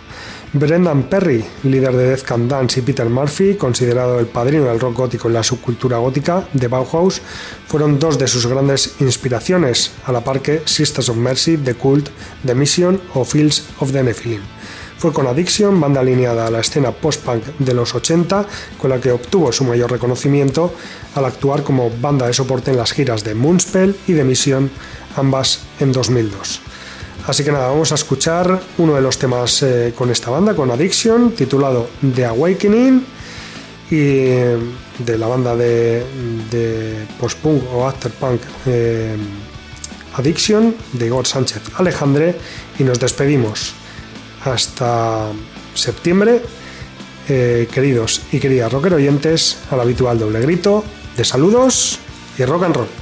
[0.54, 4.98] Brendan Perry, líder de Death Can Dance, y Peter Murphy, considerado el padrino del rock
[4.98, 7.22] gótico en la subcultura gótica de Bauhaus,
[7.66, 12.10] fueron dos de sus grandes inspiraciones, a la par que Sisters of Mercy, The Cult,
[12.44, 14.42] The Mission o Fields of the Nephilim.
[15.02, 18.46] Fue con Addiction, banda alineada a la escena post-punk de los 80,
[18.78, 20.72] con la que obtuvo su mayor reconocimiento
[21.16, 24.70] al actuar como banda de soporte en las giras de Moonspell y The Mission,
[25.16, 26.60] ambas en 2002.
[27.26, 30.70] Así que nada, vamos a escuchar uno de los temas eh, con esta banda, con
[30.70, 33.04] Addiction, titulado The Awakening,
[33.90, 34.56] y eh,
[35.00, 39.16] de la banda de, post-punk o after-punk eh,
[40.14, 42.36] Addiction, de Igor Sánchez Alejandre,
[42.78, 43.81] y nos despedimos
[44.44, 45.28] hasta
[45.74, 46.42] septiembre.
[47.26, 50.84] queridos y queridas rocker oyentes, al habitual doble grito
[51.16, 51.98] de saludos
[52.36, 53.01] y rock and roll.